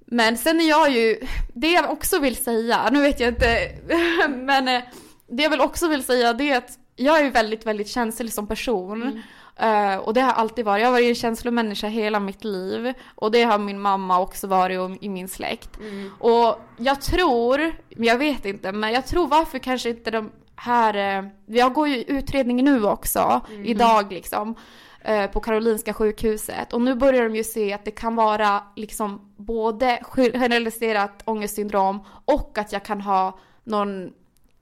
[0.07, 1.21] Men sen är jag ju,
[1.55, 3.73] det jag också vill säga, nu vet jag inte,
[4.37, 4.83] men eh,
[5.29, 8.47] det jag väl också vill säga det är att jag är väldigt, väldigt känslig som
[8.47, 9.23] person.
[9.61, 10.81] Eh, och det har alltid varit.
[10.81, 12.93] Jag har varit en känslomänniska hela mitt liv.
[13.15, 15.79] Och det har min mamma också varit och, i min släkt.
[16.19, 21.31] Och jag tror, jag vet inte, men jag tror varför kanske inte de här, eh,
[21.47, 24.55] jag går ju i utredning nu också, idag liksom
[25.01, 26.73] eh, på Karolinska sjukhuset.
[26.73, 30.01] Och nu börjar de ju se att det kan vara liksom både
[30.35, 34.11] generaliserat ångestsyndrom och att jag kan ha någon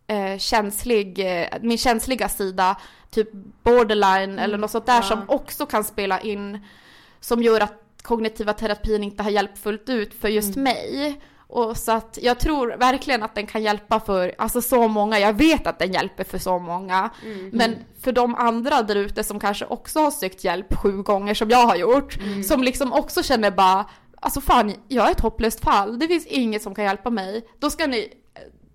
[0.08, 2.76] eh, känslig, eh, min känsliga sida,
[3.10, 3.28] typ
[3.62, 6.58] borderline eller något sånt där som också kan spela in
[7.20, 11.20] som gör att kognitiva terapin inte har hjälpt fullt ut för just mig.
[11.48, 15.18] Och så att jag tror verkligen att den kan hjälpa för alltså så många.
[15.18, 17.10] Jag vet att den hjälper för så många.
[17.24, 17.50] Mm.
[17.52, 21.50] Men för de andra där ute som kanske också har sökt hjälp sju gånger som
[21.50, 22.16] jag har gjort.
[22.16, 22.42] Mm.
[22.42, 23.90] Som liksom också känner bara,
[24.20, 25.98] alltså fan jag är ett hopplöst fall.
[25.98, 27.48] Det finns inget som kan hjälpa mig.
[27.58, 28.12] Då ska ni,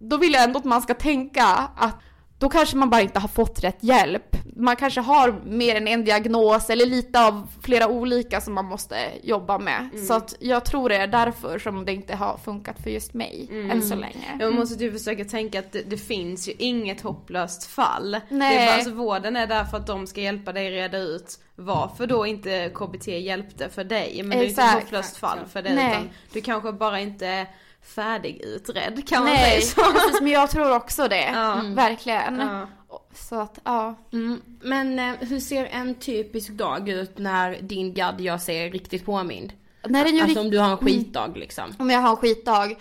[0.09, 1.95] då vill jag ändå att man ska tänka att
[2.43, 4.37] då kanske man bara inte har fått rätt hjälp.
[4.55, 8.95] Man kanske har mer än en diagnos eller lite av flera olika som man måste
[9.23, 9.89] jobba med.
[9.93, 10.05] Mm.
[10.05, 13.49] Så att jag tror det är därför som det inte har funkat för just mig
[13.71, 14.37] än så länge.
[14.39, 18.11] Jag måste du försöka tänka att det, det finns ju inget hopplöst fall.
[18.11, 18.57] Det Nej.
[18.57, 22.07] är bara, alltså, vården är där för att de ska hjälpa dig reda ut varför
[22.07, 24.23] då inte KBT hjälpte för dig.
[24.23, 24.83] Men det är inte ett Exakt.
[24.83, 25.91] hopplöst fall för dig Nej.
[25.91, 27.47] utan du kanske bara inte
[27.95, 29.91] färdigutredd kan man Nej, säga så.
[29.93, 31.31] precis, men jag tror också det.
[31.33, 31.61] Ja.
[31.75, 32.39] Verkligen.
[32.39, 32.67] Ja.
[33.15, 33.95] Så att, ja.
[34.13, 34.41] Mm.
[34.61, 39.53] Men eh, hur ser en typisk dag ut när din gadd gör sig riktigt påmind?
[39.87, 41.75] När den gör Alltså om du har en skitdag liksom.
[41.79, 42.71] om jag har en skitdag.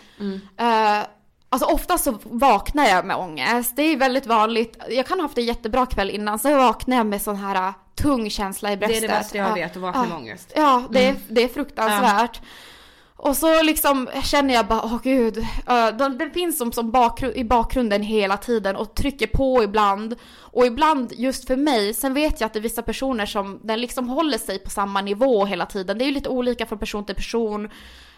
[0.58, 1.00] Eh,
[1.48, 3.76] alltså ofta så vaknar jag med ångest.
[3.76, 4.76] Det är väldigt vanligt.
[4.90, 7.74] Jag kan ha haft en jättebra kväll innan, så vaknar jag med sån här uh,
[7.94, 9.08] tung känsla i Det är bröstet.
[9.10, 9.54] det värsta jag Ja.
[9.54, 10.08] vet, att vakna Ja.
[10.08, 10.52] med ångest.
[10.56, 12.40] Ja, det är, det är fruktansvärt.
[13.24, 15.46] Och så liksom känner jag bara, åh gud,
[15.98, 20.16] den, den finns som, som bakgru- i bakgrunden hela tiden och trycker på ibland.
[20.34, 23.80] Och ibland, just för mig, sen vet jag att det är vissa personer som den
[23.80, 25.98] liksom håller sig på samma nivå hela tiden.
[25.98, 27.70] Det är ju lite olika från person till person.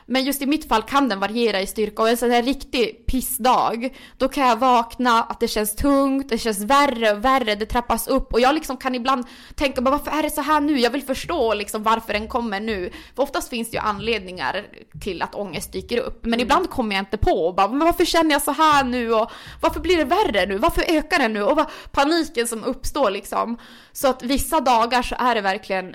[0.06, 3.06] Men just i mitt fall kan den variera i styrka och en sån här riktig
[3.06, 7.66] pissdag, då kan jag vakna att det känns tungt, det känns värre och värre, det
[7.66, 10.80] trappas upp och jag liksom kan ibland tänka bara varför är det så här nu?
[10.80, 12.90] Jag vill förstå liksom varför den kommer nu.
[13.16, 14.66] För oftast finns det ju anledningar
[15.00, 18.04] till att ångest dyker upp, men ibland kommer jag inte på och bara men varför
[18.04, 20.58] känner jag så här nu och varför blir det värre nu?
[20.58, 21.42] Varför ökar det nu?
[21.42, 23.58] Och vad, paniken som uppstår liksom.
[23.92, 25.94] Så att vissa dagar så är det verkligen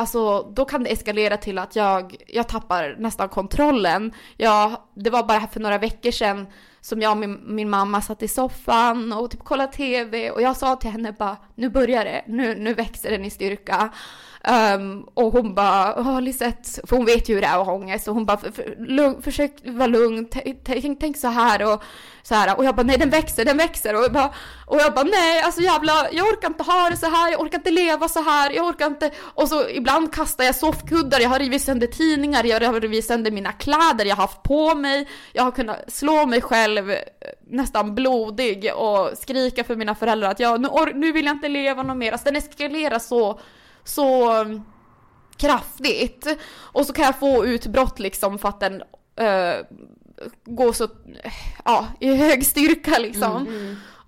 [0.00, 4.12] Alltså då kan det eskalera till att jag, jag tappar nästan kontrollen.
[4.36, 6.46] Jag, det var bara för några veckor sedan
[6.80, 10.56] som jag och min, min mamma satt i soffan och typ kollade TV och jag
[10.56, 13.90] sa till henne bara nu börjar det, nu, nu växer den i styrka.
[14.48, 17.72] Um, och hon bara, åh Lisette, för hon vet ju hur det är att ha
[17.74, 20.28] ångest och hon bara, för, för, lugn, försök vara lugn,
[20.64, 21.82] tänk, tänk så här och
[22.22, 22.58] så här.
[22.58, 23.94] Och jag bara, nej den växer, den växer.
[23.94, 24.34] Och jag bara,
[24.66, 27.58] och jag bara nej, alltså jävla, jag orkar inte ha det så här, jag orkar
[27.58, 29.10] inte leva så här, jag orkar inte.
[29.18, 33.30] Och så ibland kastar jag soffkuddar, jag har rivit sönder tidningar, jag har rivit sönder
[33.30, 35.08] mina kläder jag har haft på mig.
[35.32, 36.98] Jag har kunnat slå mig själv eh,
[37.50, 41.82] nästan blodig och skrika för mina föräldrar att jag, nu, nu vill jag inte leva
[41.82, 42.12] något mer.
[42.12, 43.40] Alltså den eskalerar så,
[43.90, 44.62] så mm,
[45.36, 46.26] kraftigt.
[46.52, 48.82] Och så kan jag få utbrott liksom för att den
[49.16, 49.66] eh,
[50.44, 50.88] går så,
[51.64, 53.46] ja, i hög styrka liksom.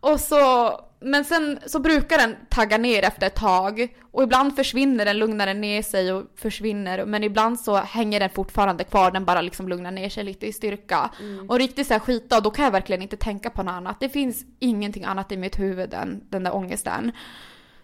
[0.01, 5.05] Och så, men sen så brukar den tagga ner efter ett tag och ibland försvinner
[5.05, 9.25] den, lugnar den ner sig och försvinner men ibland så hänger den fortfarande kvar, den
[9.25, 11.11] bara liksom lugnar ner sig lite i styrka.
[11.49, 14.01] Och riktigt så här skita då kan jag verkligen inte tänka på något annat.
[14.01, 17.13] Det finns ingenting annat i mitt huvud än den där ångesten.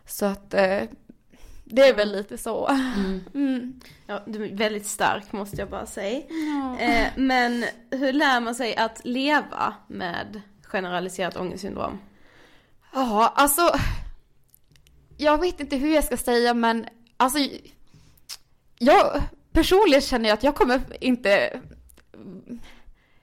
[0.07, 0.83] Så att eh,
[1.71, 2.67] det är väl lite så.
[3.35, 3.81] Mm.
[4.07, 6.23] Ja, du är väldigt stark måste jag bara säga.
[6.81, 11.99] Eh, men hur lär man sig att leva med generaliserat ångestsyndrom?
[12.93, 13.73] Ja, alltså.
[15.17, 17.39] Jag vet inte hur jag ska säga men alltså.
[18.79, 21.61] Jag personligen känner jag att jag kommer inte.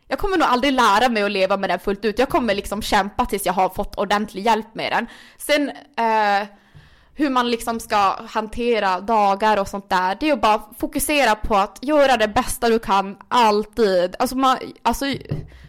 [0.08, 2.20] Jag kommer nog aldrig lära mig att leva med den fullt ut.
[2.20, 5.08] Jag kommer liksom kämpa tills jag har fått ordentlig hjälp med den.
[5.38, 6.48] Sen eh,
[7.16, 10.18] hur man liksom ska hantera dagar och sånt där.
[10.20, 14.16] Det är att bara fokusera på att göra det bästa du kan alltid.
[14.20, 15.06] Alltså, man, alltså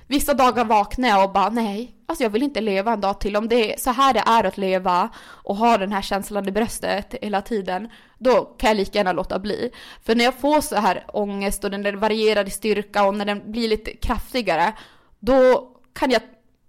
[0.07, 3.37] vissa dagar vaknar jag och bara nej, alltså jag vill inte leva en dag till.
[3.37, 6.53] Om det är så här det är att leva och ha den här känslan i
[6.53, 9.71] bröstet hela tiden, då kan jag lika gärna låta bli.
[10.03, 13.53] För när jag får så här ångest och den varierar i styrka och när den
[13.53, 14.73] blir lite kraftigare,
[15.19, 16.23] då kan jag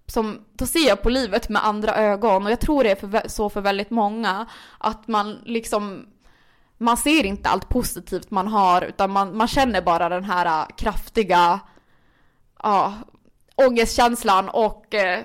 [0.07, 2.45] som, då ser jag på livet med andra ögon.
[2.45, 4.45] Och jag tror det är för, så för väldigt många
[4.77, 6.05] att man liksom
[6.77, 10.75] man ser inte allt positivt man har utan man, man känner bara den här äh,
[10.75, 11.59] kraftiga
[12.63, 12.93] ja,
[13.55, 15.23] ångestkänslan och eh,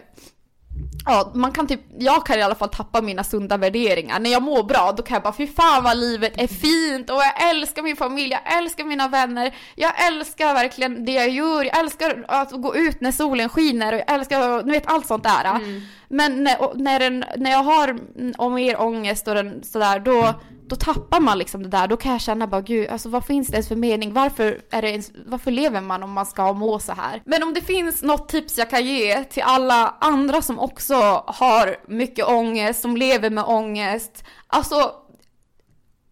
[1.04, 4.20] Ja, man kan typ, jag kan i alla fall tappa mina sunda värderingar.
[4.20, 7.16] När jag mår bra, då kan jag bara fy fan vad livet är fint och
[7.16, 11.78] jag älskar min familj, jag älskar mina vänner, jag älskar verkligen det jag gör, jag
[11.78, 15.60] älskar att gå ut när solen skiner och jag älskar, ni vet allt sånt där.
[16.08, 20.34] Men när, när, den, när jag har mm, och mer ångest och den, sådär, då,
[20.72, 21.88] då tappar man liksom det där.
[21.88, 24.12] Då kan jag känna bara gud, alltså vad finns det ens för mening?
[24.12, 27.22] Varför, är det ens, varför lever man om man ska må så här?
[27.24, 30.94] Men om det finns något tips jag kan ge till alla andra som också
[31.26, 34.24] har mycket ångest, som lever med ångest.
[34.46, 34.92] Alltså,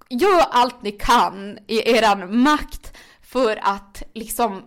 [0.09, 4.63] gör allt ni kan i eran makt för att liksom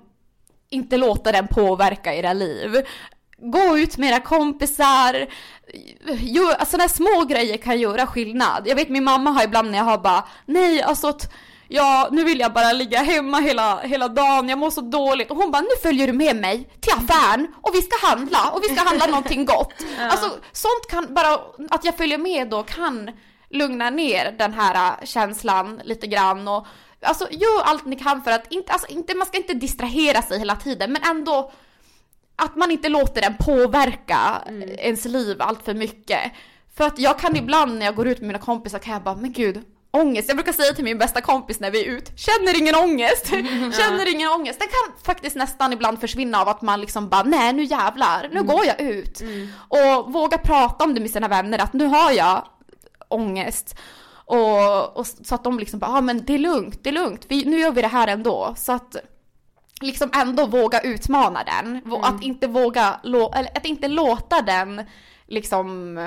[0.70, 2.86] inte låta den påverka era liv.
[3.52, 5.28] Gå ut med era kompisar,
[6.20, 8.64] gör, sådana små grejer kan göra skillnad.
[8.66, 11.34] Jag vet min mamma har ibland när jag har bara, nej alltså att
[11.68, 15.32] ja, nu vill jag bara ligga hemma hela, hela dagen, jag mår så dåligt.
[15.32, 18.64] Och hon bara, nu följer du med mig till affären och vi ska handla och
[18.64, 19.74] vi ska handla någonting gott.
[19.98, 20.10] Ja.
[20.10, 21.34] Alltså sånt kan bara,
[21.70, 23.12] att jag följer med då kan
[23.50, 26.68] lugna ner den här äh, känslan lite grann och
[27.02, 30.40] alltså gör allt ni kan för att inte, alltså inte, man ska inte distrahera sig
[30.40, 31.52] hela tiden men ändå
[32.44, 34.42] att man inte låter den påverka
[34.78, 36.20] ens liv allt för mycket.
[36.78, 39.16] För att jag kan ibland när jag går ut med mina kompisar kan jag bara,
[39.16, 40.28] men gud, ångest.
[40.28, 43.26] Jag brukar säga till min bästa kompis när vi är ut, känner ingen ångest,
[43.80, 44.60] känner ingen ångest.
[44.60, 48.44] Den kan faktiskt nästan ibland försvinna av att man liksom bara, nej nu jävlar, nu
[48.44, 49.22] går jag ut.
[49.68, 52.48] Och våga prata om det med sina vänner, att nu har jag
[53.08, 53.80] ångest.
[54.26, 56.94] Och, och så att de liksom bara, ja ah, men det är lugnt, det är
[56.94, 58.54] lugnt, vi, nu gör vi det här ändå.
[58.58, 58.96] Så att
[59.84, 61.82] liksom ändå våga utmana den.
[61.86, 64.82] Vå- Att inte våga, eller att inte låta den
[65.28, 65.98] liksom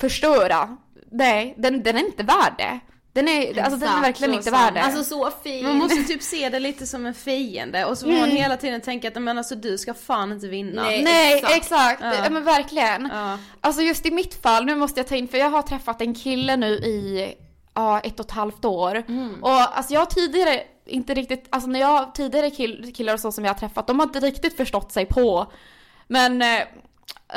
[0.00, 0.76] förstöra.
[1.10, 2.80] Nej, den, den är inte värd det.
[3.12, 4.56] Den är, alltså den är verkligen inte sant.
[4.62, 4.82] värd det.
[4.82, 5.64] Alltså så fin.
[5.66, 8.36] Man måste typ se det lite som en fiende och så får man Mm.
[8.36, 10.82] hela tiden tänka att men alltså du ska fan inte vinna.
[10.82, 12.00] Nej, exakt.
[12.02, 12.14] Ja.
[12.14, 12.30] Ja.
[12.30, 13.10] men verkligen.
[13.12, 13.38] Ja.
[13.60, 16.14] Alltså just i mitt fall, nu måste jag ta in, för jag har träffat en
[16.14, 17.34] kille nu i
[17.74, 19.02] ja, ett och ett halvt år.
[19.08, 19.44] Mm.
[19.44, 23.32] Och alltså jag har tidigare inte riktigt, alltså när jag tidigare kill, killar och så
[23.32, 25.46] som jag har träffat, de har inte riktigt förstått sig på.
[26.08, 26.62] Men eh,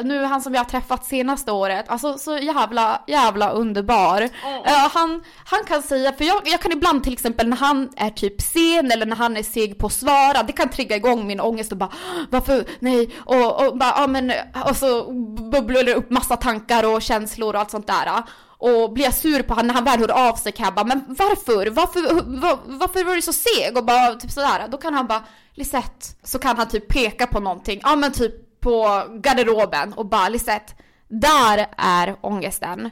[0.03, 4.21] nu han som jag har träffat senaste året, alltså så jävla, jävla underbar.
[4.21, 8.09] Eh, han, han kan säga, för jag, jag kan ibland till exempel när han är
[8.09, 11.39] typ sen eller när han är seg på att svara, det kan trigga igång min
[11.39, 11.91] ångest och bara
[12.29, 14.33] varför, nej, och, och bara, ja men,
[14.69, 15.11] och så
[15.51, 18.23] bubblar det upp massa tankar och känslor och allt sånt där.
[18.59, 20.85] Och blir jag sur på honom när han väl hör av sig kan jag bara,
[20.85, 21.67] men varför?
[21.67, 22.01] Varför,
[22.39, 23.77] var, varför var du så seg?
[23.77, 24.67] Och bara typ sådär.
[24.71, 28.61] Då kan han bara, Lisette, så kan han typ peka på någonting, ja men typ
[28.61, 30.73] på garderoben och bara Lisette,
[31.07, 32.89] där är ångesten.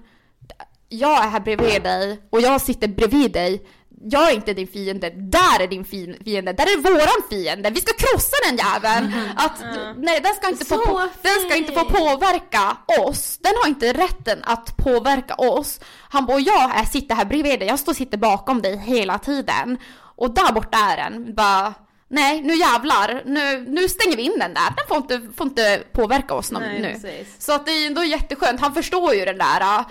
[0.89, 3.67] Jag är här bredvid dig och jag sitter bredvid dig.
[4.01, 7.93] Jag är inte din fiende, där är din fiende, där är våran fiende, vi ska
[7.93, 9.13] krossa den jäveln!
[9.35, 9.61] Att,
[9.97, 14.39] nej, den ska, inte få den ska inte få påverka oss, den har inte rätten
[14.43, 15.79] att påverka oss.
[16.09, 18.77] Han bara, och jag är, sitter här bredvid dig, jag står och sitter bakom dig
[18.77, 19.77] hela tiden.
[20.15, 21.73] Och där borta är den, bara,
[22.07, 25.83] nej nu jävlar, nu, nu stänger vi in den där, den får inte, får inte
[25.91, 26.91] påverka oss Nej, nu.
[26.91, 27.45] precis.
[27.45, 29.85] Så att det är ändå jätteskönt, han förstår ju den där.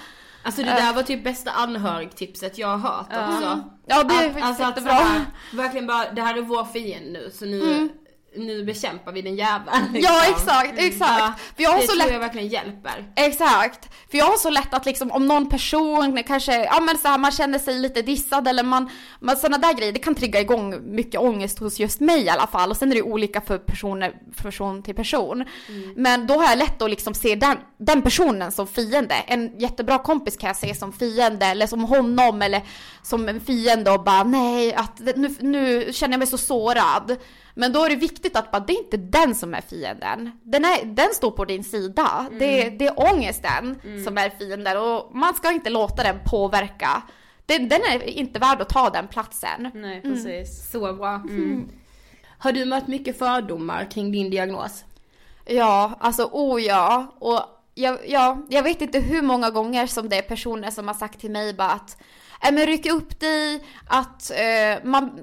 [0.47, 3.65] Alltså det där var typ bästa anhörigtipset jag har hört också.
[3.87, 4.93] Ja, det är Att- faktiskt alltså att jättebra.
[4.97, 5.21] såhär,
[5.53, 7.89] Verkligen bara, det här är vår fiende nu så nu,
[8.37, 9.87] nu bekämpar vi den jäveln.
[9.89, 10.03] Mm.
[10.03, 11.21] Ja exakt, exakt.
[11.21, 13.13] Ja, För jag har det så tror lätt jag verkligen hjälper.
[13.17, 17.09] Exakt, för jag har så lätt att liksom om någon person kanske, ja men så
[17.09, 20.41] här, man känner sig lite dissad eller man, man sådana där grejer, det kan trigga
[20.41, 23.59] igång mycket ångest hos just mig i alla fall och sen är det olika för
[23.59, 25.45] personer, person till person.
[25.97, 29.15] Men då har jag lätt att liksom se den, den personen som fiende.
[29.15, 32.63] En jättebra kompis kan jag se som fiende eller som honom eller
[33.03, 37.17] som en fiende och bara nej, att nu, nu känner jag mig så sårad.
[37.59, 40.31] Men då är det viktigt att bara, det är inte den som är fienden.
[40.43, 42.27] Den, är, den står på din sida.
[42.39, 47.03] Det, det är ångesten som är fienden och man ska inte låta den påverka.
[47.47, 49.71] Den, den är inte värd att ta den platsen.
[49.75, 50.71] Nej precis.
[50.71, 51.23] Så bra.
[52.39, 54.85] Har du mött mycket fördomar kring din diagnos?
[55.45, 57.15] Ja, alltså oh ja.
[57.19, 57.41] Och
[57.75, 61.21] jag, ja, jag vet inte hur många gånger som det är personer som har sagt
[61.21, 61.97] till mig bara att
[62.43, 65.21] äh, men ryck upp dig, att eh, man,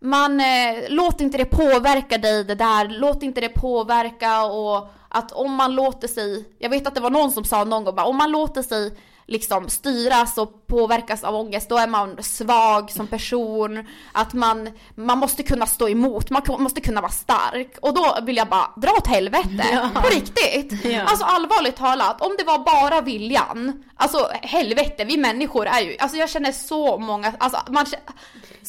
[0.00, 5.32] man eh, låt inte det påverka dig det där, låt inte det påverka och att
[5.32, 8.06] om man låter sig, jag vet att det var någon som sa någon gång bara
[8.06, 8.92] om man låter sig
[9.30, 13.86] liksom styras och påverkas av ångest, då är man svag som person.
[14.12, 17.78] Att man, man måste kunna stå emot, man måste kunna vara stark.
[17.82, 20.84] Och då vill jag bara dra åt helvete, på riktigt.
[20.84, 21.02] Ja.
[21.02, 26.16] Alltså allvarligt talat, om det var bara viljan, alltså helvete, vi människor är ju, alltså
[26.16, 27.86] jag känner så många, alltså man,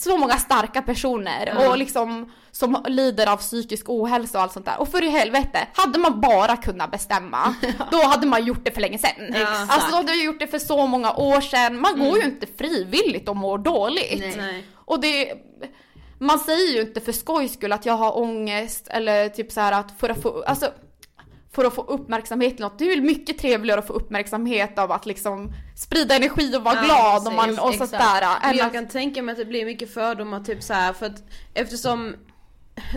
[0.03, 4.79] så många starka personer och liksom som lider av psykisk ohälsa och allt sånt där.
[4.79, 7.55] Och för i helvete, hade man bara kunnat bestämma,
[7.91, 9.35] då hade man gjort det för länge sedan.
[9.67, 11.81] Alltså då hade man gjort det för så många år sedan.
[11.81, 14.37] Man går ju inte frivilligt och mår dåligt.
[14.37, 14.63] Nej.
[14.75, 15.33] Och det,
[16.19, 19.71] man säger ju inte för skojs skull att jag har ångest eller typ så här
[19.71, 20.71] att för att få, alltså
[21.55, 22.79] för att få uppmärksamhet till något.
[22.79, 26.75] Det är ju mycket trevligare att få uppmärksamhet av att liksom sprida energi och vara
[26.75, 27.89] Ja, glad och, man, precis, och exakt.
[27.91, 28.27] sådär.
[28.41, 31.05] Men jag att- kan tänka mig att det blir mycket fördomar typ så här för
[31.05, 31.23] att
[31.53, 32.15] eftersom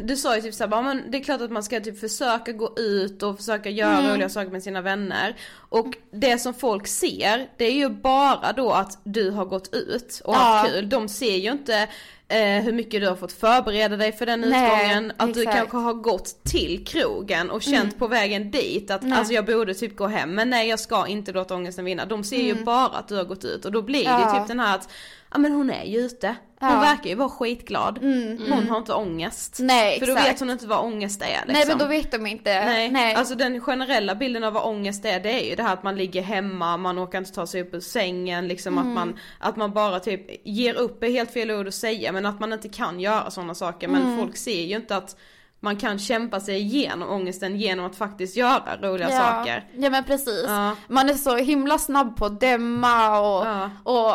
[0.03, 2.73] du sa ju typ såhär, men det är klart att man ska typ försöka gå
[2.79, 4.13] ut och försöka göra Mm.
[4.13, 5.37] roliga saker med sina vänner.
[5.79, 10.21] Och det som folk ser, det är ju bara då att du har gått ut
[10.25, 10.73] och haft Ja.
[10.75, 10.89] kul.
[10.89, 11.89] De ser ju inte
[12.29, 15.13] eh, hur mycket du har fått förbereda dig för den Nej, utgången.
[15.17, 15.57] Att du exakt.
[15.59, 17.99] kanske har gått till krogen och känt Mm.
[17.99, 19.19] på vägen dit att Nej.
[19.19, 22.05] alltså jag borde typ gå hem men nej jag ska inte låta ångesten vinna.
[22.05, 22.65] De ser ju Mm.
[22.65, 24.19] bara att du har gått ut och då blir Ja.
[24.33, 24.89] det typ den här att
[25.33, 26.35] ja men hon är ju ute.
[26.61, 26.81] Hon Ja.
[26.81, 27.99] verkar ju vara skitglad.
[28.01, 28.13] Hon
[28.53, 28.69] Mm.
[28.69, 29.57] har inte ångest.
[29.61, 30.29] Nej, För då exakt.
[30.33, 31.53] vet hon inte vad ångest är liksom.
[31.53, 32.65] Nej men då vet de inte.
[32.65, 32.91] Nej.
[32.91, 33.15] Nej.
[33.15, 35.97] alltså den generella bilden av vad ångest är, det är ju det här att man
[35.97, 38.89] ligger hemma, man orkar inte ta sig upp ur sängen, liksom Mm.
[38.89, 42.27] att man, att man bara typ ger upp är helt fel ord att säga, men
[42.27, 43.89] att man inte kan göra sådana saker.
[43.89, 44.19] Men Mm.
[44.19, 45.17] folk ser ju inte att
[45.61, 49.19] man kan kämpa sig igenom ångesten genom att faktiskt göra roliga ja.
[49.21, 49.69] saker.
[49.77, 50.45] Ja men precis.
[50.49, 50.77] Ja.
[50.89, 53.71] Man är så himla snabb på att döma och, Ja.
[53.83, 54.15] och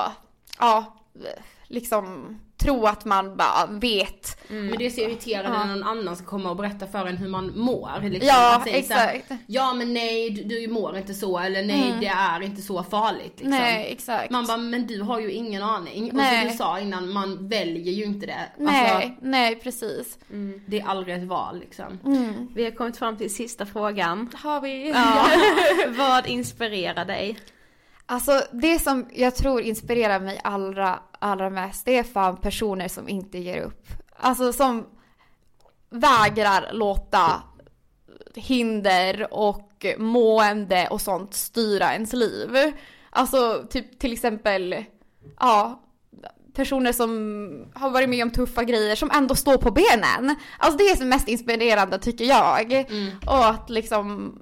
[0.59, 0.97] ja,
[1.67, 4.37] liksom tro att man bara vet.
[4.47, 5.65] Men det är så irriterande Ja.
[5.65, 7.89] när någon annan ska komma och berätta för en hur man mår.
[8.01, 8.27] Liksom.
[8.27, 9.31] Ja, så här, exakt.
[9.47, 11.99] ja men nej du, du mår inte så eller nej Mm.
[11.99, 13.33] det är inte så farligt.
[13.35, 13.49] Liksom.
[13.49, 14.31] Nej exakt.
[14.31, 16.07] Man bara, men du har ju ingen aning.
[16.09, 16.41] Och Nej.
[16.41, 18.45] som du sa innan, man väljer ju inte det.
[18.57, 20.17] nej, Alltså, nej precis.
[20.65, 21.99] det är aldrig ett val liksom.
[22.05, 22.47] Mm.
[22.55, 24.29] Vi har kommit fram till sista frågan.
[24.35, 24.89] Har vi?
[24.89, 25.27] Ja.
[25.97, 27.37] vad inspirerar dig?
[28.05, 33.09] Alltså det som jag tror inspirerar mig allra, allra mest, det är fan personer som
[33.09, 33.87] inte ger upp.
[34.17, 34.85] Alltså som
[35.89, 37.43] vägrar låta
[38.35, 42.57] hinder och mående och sånt styra ens liv.
[43.09, 44.85] Alltså typ till exempel,
[45.39, 45.83] ja,
[46.53, 50.35] personer som har varit med om tuffa grejer som ändå står på benen.
[50.57, 52.71] Alltså det är det mest inspirerande tycker jag.
[52.71, 53.09] Mm.
[53.27, 54.35] Och att liksom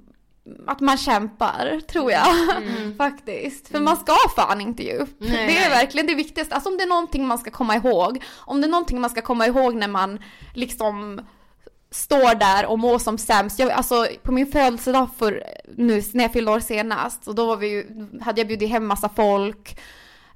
[0.66, 2.26] att man kämpar, tror jag.
[2.96, 3.68] Faktiskt.
[3.68, 5.16] För man ska fan inte ge upp.
[5.18, 5.46] Nej.
[5.46, 6.54] Det är verkligen det viktigaste.
[6.54, 8.24] Alltså om det är någonting man ska komma ihåg.
[8.36, 10.18] Om det är någonting man ska komma ihåg när man
[10.54, 11.20] liksom
[11.90, 13.58] står där och mår som sämst.
[13.58, 15.44] Jag, alltså på min födelsedag för
[15.76, 17.28] nu när jag fyllde år senast.
[17.28, 19.78] Och då var vi ju, hade jag bjudit hem massa folk.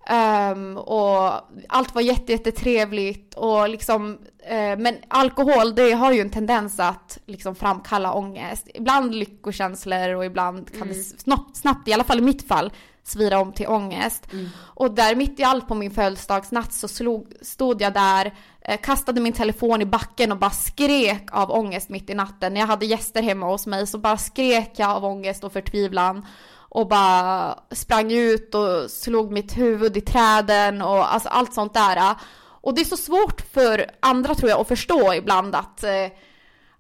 [0.07, 1.33] Ehm, och
[1.69, 4.19] allt var jätte, jättetrevligt och liksom,
[4.79, 8.69] men alkohol det har ju en tendens att liksom framkalla ångest.
[8.75, 12.73] Ibland lyckokänslor och ibland kan det snabbt, snabbt, i alla fall i mitt fall,
[13.05, 14.27] svira om till ångest.
[14.59, 19.21] Och där mitt i allt på min födelsedagsnatt så slog, stod jag där, eh, kastade
[19.21, 22.55] min telefon i backen och bara skrek av ångest mitt i natten.
[22.55, 26.27] När jag hade gäster hemma hos mig så bara skrek jag av ångest och förtvivlan
[26.75, 32.15] och bara sprang ut och slog mitt huvud i träden och alltså allt sånt där.
[32.63, 35.91] Och det är så svårt för andra tror jag att förstå ibland att eh,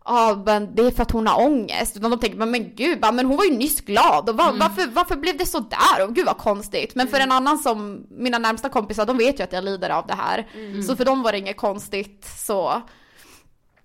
[0.05, 1.97] Ja men det är för att hon har ångest.
[1.97, 4.87] Utan de tänker men, men gud, men hon var ju nyss glad och va, varför,
[4.87, 6.05] varför blev det så där?
[6.05, 6.95] Och gud vad konstigt.
[6.95, 10.07] Men för en annan som, mina närmsta kompisar, de vet ju att jag lider av
[10.07, 10.47] det här.
[10.83, 12.83] Så för dem var det inget konstigt så.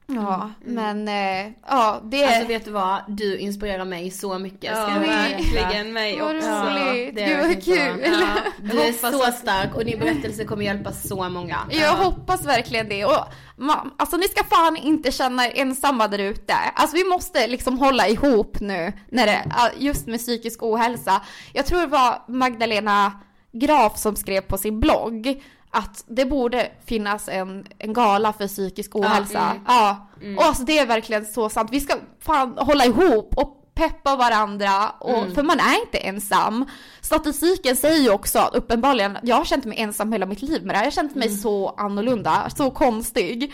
[0.10, 2.28] Ja, men eh, ja det är...
[2.28, 4.72] Alltså vet du vad, du inspirerar mig så mycket.
[4.72, 6.50] Ska Ja, verkligen mig också.
[6.50, 8.04] roligt, det är gud vad kul.
[8.22, 8.28] Ja.
[8.72, 11.58] Du är så att- stark och din berättelse kommer hjälpa så många.
[11.70, 13.06] Jag hoppas verkligen det.
[13.06, 13.18] Och,
[13.58, 16.54] ma- alltså ni ska fan inte känna er ensamma där ute.
[16.76, 21.22] Alltså vi måste liksom hålla ihop nu när det, ja, just med psykisk ohälsa.
[21.54, 23.12] Jag tror det var Magdalena
[23.54, 25.44] Graf som skrev på sin blogg
[25.78, 29.54] att det borde finnas en, en gala för psykisk ohälsa.
[29.68, 30.08] Ja,
[30.38, 31.70] och alltså det är verkligen så sant.
[31.72, 36.66] Vi ska fan hålla ihop och peppa varandra, och, för man är inte ensam.
[37.02, 40.76] Statistiken säger ju också att uppenbarligen, jag har känt mig ensam hela mitt liv med
[40.76, 40.84] det här.
[40.86, 43.54] Jag har känt mig så annorlunda, så konstig.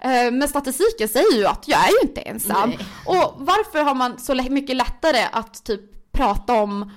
[0.00, 2.68] Eh, Men statistiken säger ju att jag är ju inte ensam.
[2.68, 2.86] Nej.
[3.06, 6.90] Och varför har man så mycket lättare att typ prata om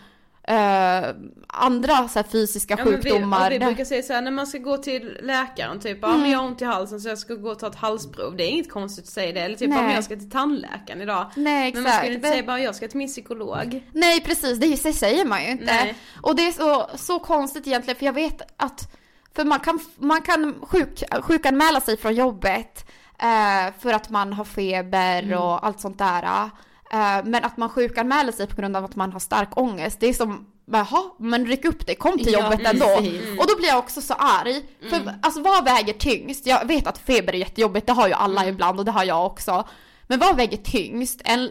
[0.48, 1.10] eh,
[1.48, 3.50] andra så här, fysiska Ja, sjukdomar?
[3.50, 6.32] Vi, och vi brukar säga såhär när man ska gå till läkaren typ, ja men
[6.32, 8.36] jag har ont i halsen så jag ska gå och ta ett halsprov.
[8.38, 9.40] Det är inget konstigt att säga det.
[9.40, 9.84] Eller typ, ja Nej.
[9.86, 11.26] men jag ska till tandläkaren idag.
[11.36, 12.16] Nej Men man ska exakt.
[12.16, 13.84] inte säga bara jag ska till min psykolog.
[13.94, 15.66] Nej precis, det det säger man ju inte.
[15.66, 15.96] Nej.
[16.22, 18.94] Och det är så, så konstigt egentligen för jag vet att
[19.36, 22.86] för man kan, man kan sjuk, sjukanmäla sig från jobbet
[23.20, 25.40] eh, för att man har feber Mm.
[25.40, 26.50] och allt sånt där.
[26.94, 30.08] Eh, men att man sjukanmäler sig på grund av att man har stark ångest, det
[30.08, 32.86] är som Jaha, men ryck upp dig, kom till Ja, jobbet ändå.
[32.98, 33.40] precis.
[33.40, 34.62] Och då blir jag också så arg.
[34.90, 36.46] För alltså vad väger tyngst?
[36.48, 39.26] Jag vet att feber är jättejobbigt, det har ju alla ibland och det har jag
[39.26, 39.68] också.
[40.08, 41.22] Men vad väger tyngst?
[41.26, 41.50] En,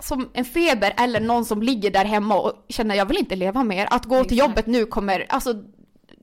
[0.00, 3.64] som en feber eller någon som ligger där hemma och känner jag vill inte leva
[3.64, 3.88] mer.
[3.90, 5.54] Att gå till jobbet nu kommer, alltså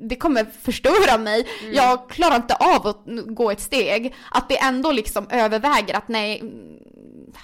[0.10, 1.48] det kommer förstöra mig.
[1.74, 4.16] Jag klarar inte av att gå ett steg.
[4.32, 6.54] Att det ändå liksom överväger att nej, mm,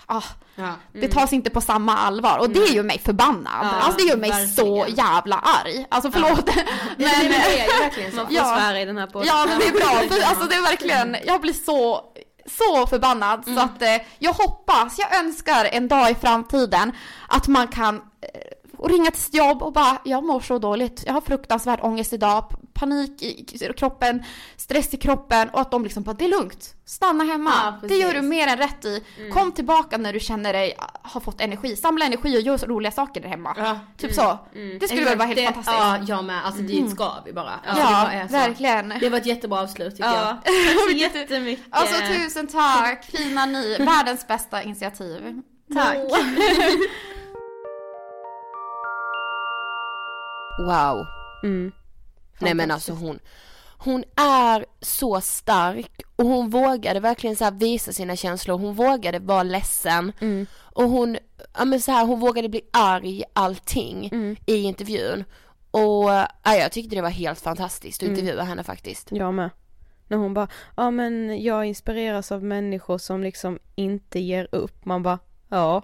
[0.05, 0.23] ah,
[0.55, 0.73] Ja.
[0.93, 2.37] det tas inte på samma allvar.
[2.37, 3.53] Och det gör mig förbannad.
[3.61, 5.05] Ja, alltså det gör mig så verkligen.
[5.07, 5.85] jävla arg.
[5.89, 6.45] Alltså förlåt.
[6.55, 6.65] Men,
[6.97, 8.17] Men, det är ju verkligen så.
[8.17, 8.43] Man får Ja.
[8.57, 9.27] svära i den här podden.
[9.27, 12.01] Ja men det är bra, för alltså det är verkligen, jag blir så,
[12.59, 16.91] så förbannad så att eh, jag hoppas, jag önskar en dag i framtiden
[17.27, 18.01] att man kan
[18.83, 22.13] eh, ringa till sitt jobb och bara, jag mår så dåligt, jag har fruktansvärd ångest
[22.13, 24.23] idag, panik i kroppen,
[24.57, 26.73] stress i kroppen och att de liksom bara det är lugnt.
[26.85, 27.51] Stanna hemma.
[27.81, 29.03] Ja, det gör du mer än rätt i.
[29.33, 31.75] Kom tillbaka när du känner dig har fått energi.
[31.75, 33.55] Samla energi och gör roliga saker där hemma.
[33.57, 33.79] Ja.
[33.97, 34.39] Typ så.
[34.79, 35.77] Det skulle väl vara helt det, fantastiskt.
[35.79, 36.45] Ja, jag med.
[36.45, 37.59] Alltså dit ska vi bara.
[37.65, 38.93] Alltså, Ja, det bara verkligen.
[38.99, 40.53] Det var ett jättebra avslut tycker Ja, jag.
[40.75, 41.65] tack så jättemycket.
[41.69, 43.77] Alltså tusen tack, fina ni.
[43.79, 45.41] Världens bästa initiativ.
[45.73, 45.97] Tack.
[50.59, 51.05] Wow.
[51.43, 51.71] Mm.
[52.39, 53.19] Nej men alltså hon,
[53.77, 59.43] hon är så stark och hon vågade verkligen så visa sina känslor, hon vågade vara
[59.43, 60.13] ledsen
[60.57, 61.17] och hon,
[61.57, 64.11] ja men så här, hon vågade bli arg allting
[64.45, 65.23] i intervjun
[65.71, 66.09] och
[66.43, 69.07] ja, jag tyckte det var helt fantastiskt att intervjua henne faktiskt.
[69.11, 69.49] Jag med.
[70.07, 74.85] När hon bara, ja men jag inspireras av människor som liksom inte ger upp.
[74.85, 75.83] Man bara, ja,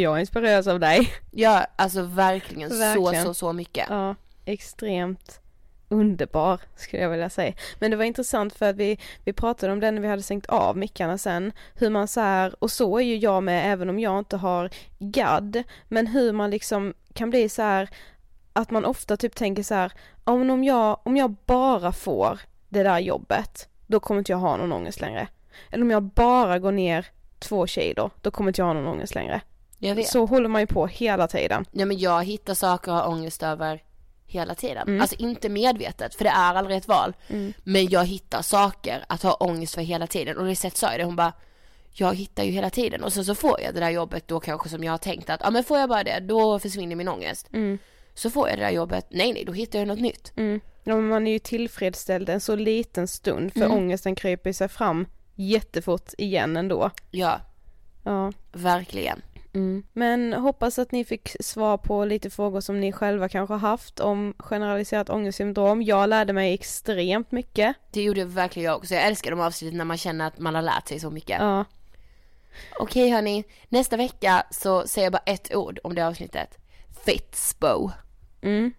[0.00, 1.12] jag inspireras av dig.
[1.30, 3.24] Ja alltså verkligen, så Verkligen.
[3.24, 3.86] så så mycket.
[3.90, 4.14] Ja,
[4.44, 5.40] extremt
[5.88, 7.54] underbar skulle jag vilja säga.
[7.78, 10.46] Men det var intressant för att vi, vi pratade om det när vi hade sänkt
[10.46, 11.52] av mickarna sen.
[11.74, 14.70] Hur man så här, och så är ju jag med även om jag inte har
[14.98, 15.62] gadd.
[15.88, 17.88] Men hur man liksom kan bli så här
[18.52, 19.92] att man ofta typ tänker så här,
[20.24, 24.72] om jag, om jag bara får det där jobbet, då kommer inte jag ha någon
[24.72, 25.28] ångest längre.
[25.70, 27.06] Eller om jag bara går ner
[27.38, 29.40] två kilo, då kommer inte jag ha någon ångest längre.
[30.06, 31.64] Så håller man ju på hela tiden.
[31.72, 33.82] Ja men jag hittar saker att ha ångest över
[34.26, 34.88] hela tiden.
[34.88, 35.00] Mm.
[35.00, 37.14] Alltså inte medvetet, för det är aldrig ett val.
[37.64, 40.38] Men jag hittar saker att ha ångest för hela tiden.
[40.38, 41.32] Och Lisette sa ju det, hon bara
[41.96, 44.68] jag hittar ju hela tiden och sen så får jag det där jobbet då kanske
[44.68, 47.48] som jag har tänkt att ja men får jag bara det då försvinner min ångest.
[48.14, 50.32] Så får jag det där jobbet, nej nej då hittar jag något nytt.
[50.36, 50.60] Mm.
[50.84, 53.72] Ja, men man är ju tillfredsställd en så liten stund för Mm.
[53.72, 56.90] ångesten kryper sig fram jättefort igen ändå.
[57.10, 57.40] Ja,
[58.04, 58.32] Ja.
[58.52, 59.22] verkligen.
[59.54, 59.82] Mm.
[59.92, 64.00] Men hoppas att ni fick svar på lite frågor som ni själva kanske har haft
[64.00, 65.82] om generaliserat ångestsyndrom.
[65.82, 67.76] Jag lärde mig extremt mycket.
[67.92, 68.94] Det gjorde verkligen jag också.
[68.94, 71.40] Jag älskar de avsnitten när man känner att man har lärt sig så mycket.
[71.40, 71.64] Ja.
[72.78, 76.58] Okej hörni, nästa vecka så säger jag bara ett ord om det avsnittet.
[77.04, 77.90] Fitspo.
[78.42, 78.72] Mm.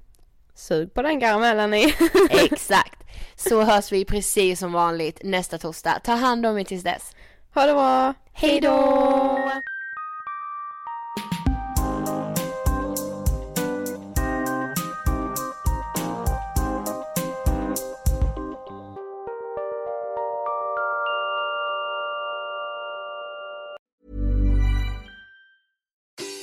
[0.55, 1.93] Sug på den karamellen ni.
[2.29, 3.03] Exakt.
[3.35, 5.99] Så hörs vi precis som vanligt nästa torsdag.
[6.03, 7.15] Ta hand om er tills dess.
[7.53, 8.13] ha det bra.
[8.33, 9.51] Hej då!